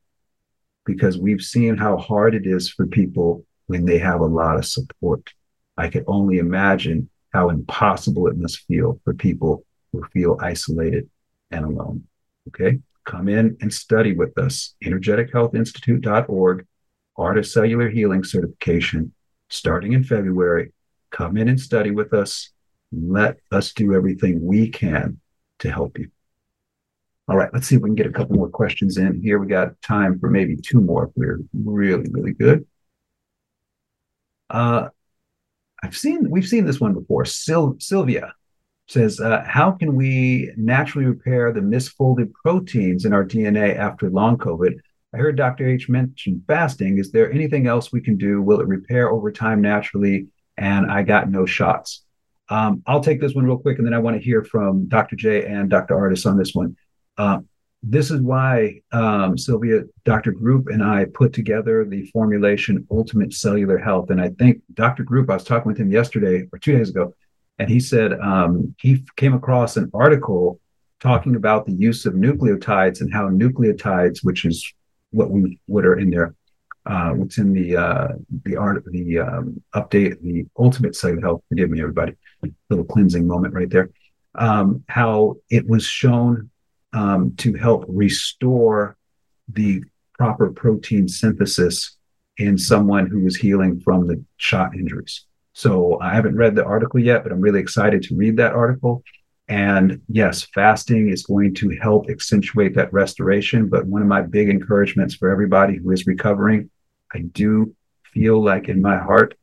[0.86, 4.66] because we've seen how hard it is for people when they have a lot of
[4.66, 5.34] support.
[5.78, 11.10] I can only imagine how impossible it must feel for people who feel isolated
[11.52, 12.04] and alone.
[12.50, 12.80] Okay.
[13.06, 14.76] Come in and study with us.
[14.84, 16.66] EnergeticHealthInstitute.org,
[17.16, 19.14] Art of Cellular Healing certification
[19.50, 20.74] starting in February.
[21.12, 22.52] Come in and study with us.
[22.92, 25.20] Let us do everything we can
[25.60, 26.10] to help you.
[27.30, 29.40] All right, let's see if we can get a couple more questions in here.
[29.40, 31.06] We got time for maybe two more.
[31.06, 32.66] If we're really, really good.
[34.50, 34.90] Uh,
[35.84, 37.26] I've seen we've seen this one before.
[37.26, 38.34] Sil- Sylvia
[38.88, 44.38] says, uh, "How can we naturally repair the misfolded proteins in our DNA after long
[44.38, 44.80] COVID?"
[45.14, 45.68] I heard Dr.
[45.68, 46.98] H mention fasting.
[46.98, 48.42] Is there anything else we can do?
[48.42, 50.28] Will it repair over time naturally?
[50.58, 52.04] And I got no shots.
[52.50, 55.16] Um, I'll take this one real quick, and then I want to hear from Dr.
[55.16, 55.96] J and Dr.
[55.96, 56.76] Ardis on this one.
[57.18, 57.40] Uh,
[57.84, 60.32] this is why um, Sylvia, Dr.
[60.32, 64.10] Group, and I put together the formulation Ultimate Cellular Health.
[64.10, 65.04] And I think Dr.
[65.04, 67.14] Group, I was talking with him yesterday or two days ago,
[67.60, 70.60] and he said um, he came across an article
[71.00, 74.74] talking about the use of nucleotides and how nucleotides, which is
[75.12, 76.36] what we what are in there,
[76.86, 78.08] uh, what's in the uh,
[78.44, 81.44] the art the um, update the Ultimate Cellular Health.
[81.50, 82.14] Forgive me, everybody,
[82.70, 83.92] little cleansing moment right there.
[84.36, 86.50] Um, how it was shown
[86.98, 88.98] um, to help restore
[89.54, 89.84] the
[90.18, 91.96] proper protein synthesis
[92.38, 95.26] in someone who is healing from the shot injuries.
[95.54, 99.04] So I haven't read the article yet, but I'm really excited to read that article.
[99.48, 103.70] And yes, fasting is going to help accentuate that restoration.
[103.70, 106.70] But one of my big encouragements for everybody who is recovering,
[107.14, 107.76] I do
[108.12, 109.36] feel like in my heart,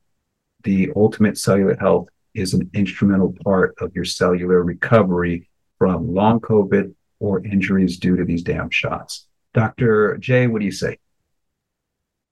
[0.65, 5.49] the ultimate cellular health is an instrumental part of your cellular recovery
[5.79, 6.95] from long COVID
[7.25, 9.27] or injuries due to these damn shots.
[9.55, 10.18] Dr.
[10.18, 10.99] Jay, what do you say?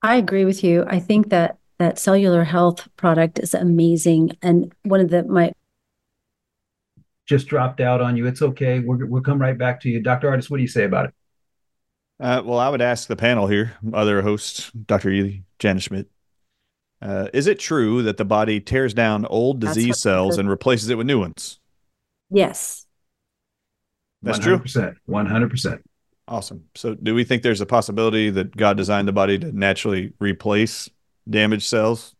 [0.02, 0.84] I agree with you.
[0.86, 4.36] I think that that cellular health product is amazing.
[4.42, 5.52] And one of the my
[7.26, 8.26] just dropped out on you.
[8.26, 8.80] It's okay.
[8.80, 10.00] We're, we'll come right back to you.
[10.00, 10.28] Dr.
[10.28, 11.14] Ardis, what do you say about it?
[12.20, 15.08] Uh, well, I would ask the panel here, other hosts, Dr.
[15.08, 16.08] Ealy, Jana Schmidt.
[17.00, 20.98] Uh, is it true that the body tears down old disease cells and replaces it
[20.98, 21.58] with new ones?
[22.30, 22.86] Yes.
[24.22, 24.94] That's 100%, true.
[25.08, 25.80] 100%.
[26.28, 26.64] Awesome.
[26.76, 30.88] So, do we think there's a possibility that God designed the body to naturally replace
[31.28, 32.14] damaged cells,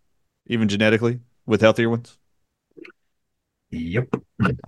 [0.46, 2.18] even genetically, with healthier ones?
[3.70, 4.08] Yep.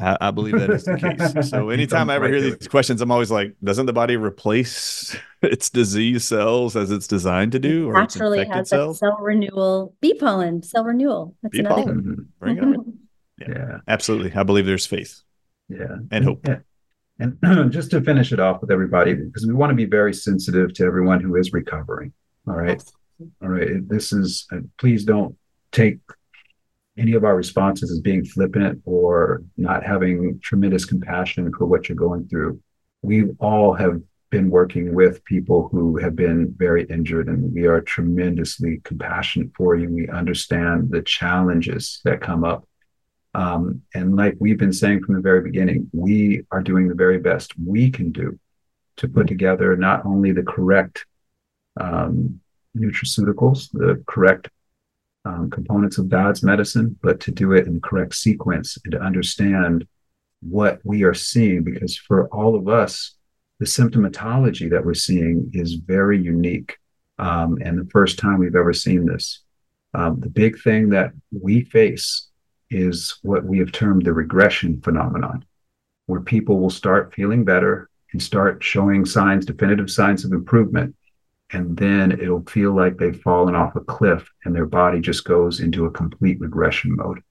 [0.01, 1.49] I, I believe that is the case.
[1.51, 5.69] So, anytime I ever hear these questions, I'm always like, doesn't the body replace its
[5.69, 7.89] disease cells as it's designed to do?
[7.91, 9.01] Or naturally its has cells?
[9.01, 11.35] cell renewal, bee pollen, cell renewal.
[11.43, 11.83] That's Bee another.
[11.83, 12.29] pollen.
[12.39, 12.99] Bring it on.
[13.41, 13.49] Yeah.
[13.51, 13.79] yeah.
[13.89, 14.33] Absolutely.
[14.35, 15.21] I believe there's faith
[15.69, 15.97] Yeah.
[16.11, 16.47] and hope.
[16.47, 16.61] Yeah.
[17.19, 17.39] And
[17.73, 20.85] just to finish it off with everybody, because we want to be very sensitive to
[20.85, 22.13] everyone who is recovering.
[22.49, 22.83] All right.
[23.43, 23.89] All right.
[23.89, 25.37] This is, uh, please don't
[25.71, 25.99] take
[26.97, 31.97] any of our responses as being flippant or not having tremendous compassion for what you're
[31.97, 32.61] going through.
[33.03, 34.01] We all have
[34.31, 39.77] been working with people who have been very injured, and we are tremendously compassionate for
[39.77, 39.89] you.
[39.89, 42.67] We understand the challenges that come up.
[43.35, 47.19] Um, and like we've been saying from the very beginning, we are doing the very
[47.19, 48.39] best we can do
[48.97, 51.05] to put together not only the correct
[51.81, 52.41] um,
[52.77, 54.51] nutraceuticals, the correct
[55.25, 59.01] um, components of God's medicine, but to do it in the correct sequence and to
[59.01, 59.87] understand
[60.41, 61.65] what we are seeing.
[61.65, 63.17] Because for all of us,
[63.59, 66.77] the symptomatology that we're seeing is very unique.
[67.19, 69.41] Um, and the first time we've ever seen this.
[69.95, 72.29] Um, the big thing that we face
[72.71, 75.45] is what we have termed the regression phenomenon,
[76.07, 80.95] where people will start feeling better and start showing signs, definitive signs of improvement.
[81.51, 85.61] And then it'll feel like they've fallen off a cliff and their body just goes
[85.61, 87.23] into a complete regression mode.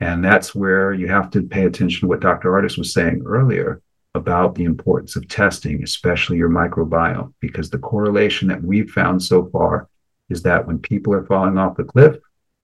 [0.00, 2.50] And that's where you have to pay attention to what Dr.
[2.50, 3.82] Ardis was saying earlier
[4.14, 9.48] about the importance of testing, especially your microbiome, because the correlation that we've found so
[9.50, 9.88] far
[10.28, 12.16] is that when people are falling off the cliff,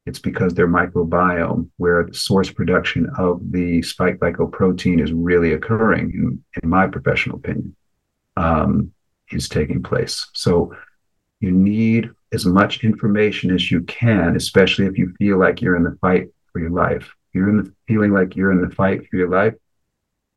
[0.04, 6.10] it's because their microbiome, where the source production of the spike glycoprotein is really occurring,
[6.12, 7.76] in, in my professional opinion,
[8.36, 8.92] um,
[9.30, 10.28] is taking place.
[10.32, 10.74] So
[11.40, 15.84] you need as much information as you can, especially if you feel like you're in
[15.84, 17.12] the fight for your life.
[17.32, 19.54] You're in the feeling like you're in the fight for your life.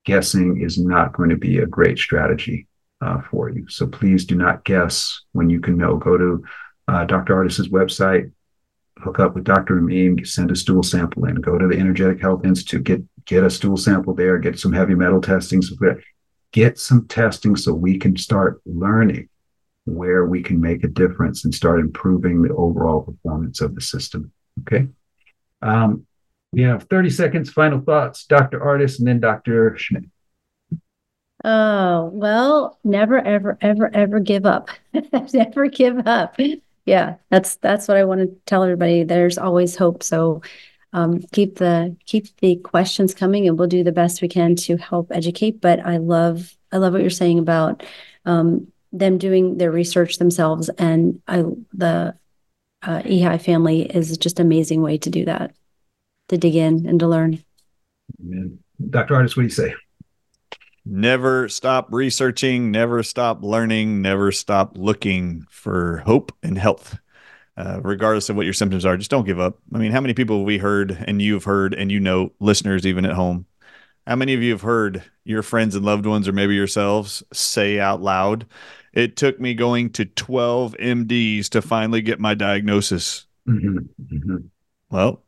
[0.06, 2.68] Guessing is not going to be a great strategy
[3.02, 3.68] uh, for you.
[3.70, 5.98] So please do not guess when you can know.
[5.98, 6.44] Go to
[6.88, 7.36] uh, Dr.
[7.36, 8.32] Ardis's website,
[9.00, 9.78] hook up with Dr.
[9.78, 13.50] Amin, send a stool sample in, go to the Energetic Health Institute, get get a
[13.50, 15.62] stool sample there, get some heavy metal testing,
[16.52, 19.30] get some testing so we can start learning
[19.86, 24.32] where we can make a difference and start improving the overall performance of the system.
[24.62, 24.88] Okay.
[25.62, 26.06] Um,
[26.52, 28.60] we have 30 seconds, final thoughts, Dr.
[28.60, 29.78] Ardis, and then Dr.
[29.78, 30.06] Schmidt.
[31.44, 34.70] Oh, well, never, ever, ever, ever give up.
[35.34, 36.38] never give up
[36.86, 39.04] yeah that's that's what i want to tell everybody.
[39.04, 40.04] There's always hope.
[40.04, 40.42] So
[40.94, 44.78] um, keep the keep the questions coming and we'll do the best we can to
[44.78, 45.62] help educate.
[45.62, 47.84] But i love i love what you're saying about
[48.26, 50.70] um, them doing their research themselves.
[50.78, 52.16] And i the
[52.82, 55.56] uh, EHI family is just amazing way to do that
[56.30, 57.44] to dig in and to learn.
[58.22, 58.60] Amen.
[58.90, 59.74] dr ardis what do you say
[60.86, 66.98] never stop researching, never stop learning, never stop looking for hope and health.
[67.58, 69.58] Uh, regardless of what your symptoms are, just don't give up.
[69.74, 72.86] I mean, how many people have we heard and you've heard and you know, listeners
[72.86, 73.46] even at home,
[74.06, 77.80] how many of you have heard your friends and loved ones or maybe yourselves say
[77.80, 78.46] out loud,
[78.94, 83.26] it took me going to 12 MDs to finally get my diagnosis?
[83.48, 83.78] Mm-hmm.
[84.14, 84.38] Mm-hmm.
[84.90, 85.24] Well,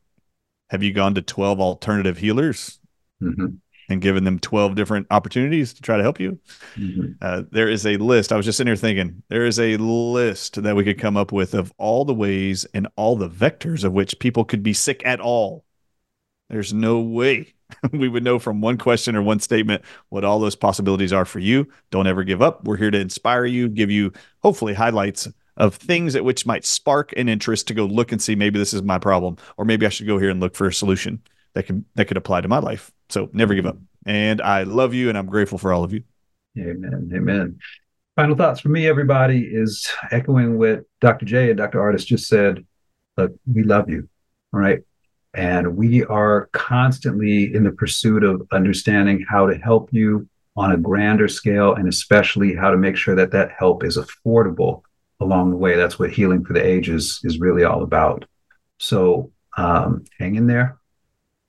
[0.70, 2.78] have you gone to 12 alternative healers?
[3.22, 3.56] Mm-hmm
[3.90, 6.40] and given them 12 different opportunities to try to help you.
[6.76, 7.14] Mm-hmm.
[7.22, 8.32] Uh, there is a list.
[8.32, 11.32] I was just sitting here thinking, there is a list that we could come up
[11.32, 15.02] with of all the ways and all the vectors of which people could be sick
[15.06, 15.64] at all.
[16.50, 17.54] There's no way
[17.92, 21.40] we would know from one question or one statement what all those possibilities are for
[21.40, 21.68] you.
[21.92, 22.64] Don't ever give up.
[22.64, 25.28] We're here to inspire you, give you hopefully highlights
[25.58, 28.74] of things at which might spark an interest to go look and see maybe this
[28.74, 31.20] is my problem or maybe I should go here and look for a solution
[31.58, 32.92] that can that could apply to my life.
[33.10, 33.78] So never give up.
[34.06, 36.04] And I love you and I'm grateful for all of you.
[36.58, 37.12] Amen.
[37.16, 37.58] Amen.
[38.16, 41.26] Final thoughts for me, everybody, is echoing what Dr.
[41.26, 41.80] J and Dr.
[41.80, 42.64] Ardis just said.
[43.18, 44.08] Look, we love you.
[44.54, 44.82] All right.
[45.34, 50.78] And we are constantly in the pursuit of understanding how to help you on a
[50.78, 54.82] grander scale, and especially how to make sure that that help is affordable
[55.20, 55.76] along the way.
[55.76, 58.26] That's what Healing for the Ages is really all about.
[58.78, 60.78] So um, hang in there.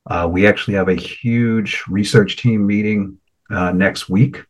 [0.09, 3.19] Uh, we actually have a huge research team meeting
[3.51, 4.43] uh, next week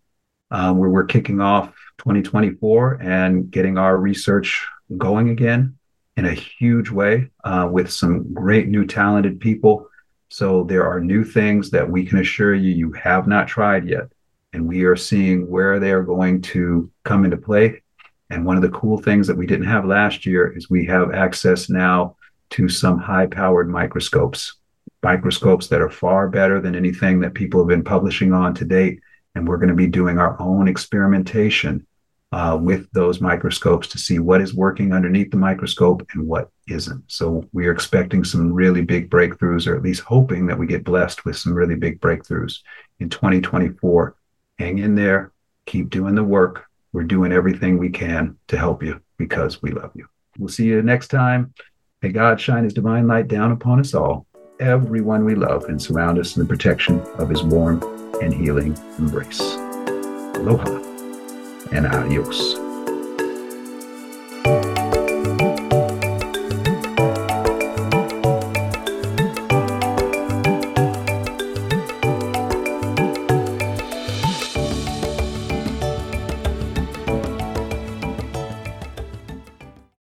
[0.53, 4.65] uh, where we're kicking off 2024 and getting our research
[4.97, 5.77] going again
[6.17, 9.89] in a huge way uh, with some great new talented people.
[10.29, 14.05] So there are new things that we can assure you you have not tried yet.
[14.53, 17.83] And we are seeing where they are going to come into play.
[18.31, 21.15] And one of the cool things that we didn't have last year is we have
[21.15, 22.17] access now
[22.51, 24.55] to some high powered microscopes
[25.03, 29.01] microscopes that are far better than anything that people have been publishing on to date.
[29.35, 31.87] And we're going to be doing our own experimentation
[32.33, 37.03] uh, with those microscopes to see what is working underneath the microscope and what isn't.
[37.07, 40.85] So we are expecting some really big breakthroughs, or at least hoping that we get
[40.85, 42.59] blessed with some really big breakthroughs
[43.01, 44.15] in 2024.
[44.59, 45.33] Hang in there,
[45.65, 46.67] keep doing the work.
[46.93, 50.07] We're doing everything we can to help you because we love you.
[50.39, 51.55] We'll see you next time.
[52.03, 54.27] May God shine his divine light down upon us all
[54.61, 57.83] everyone we love and surround us in the protection of his warm
[58.21, 59.41] and healing embrace.
[59.41, 60.83] Aloha
[61.71, 62.68] and adios.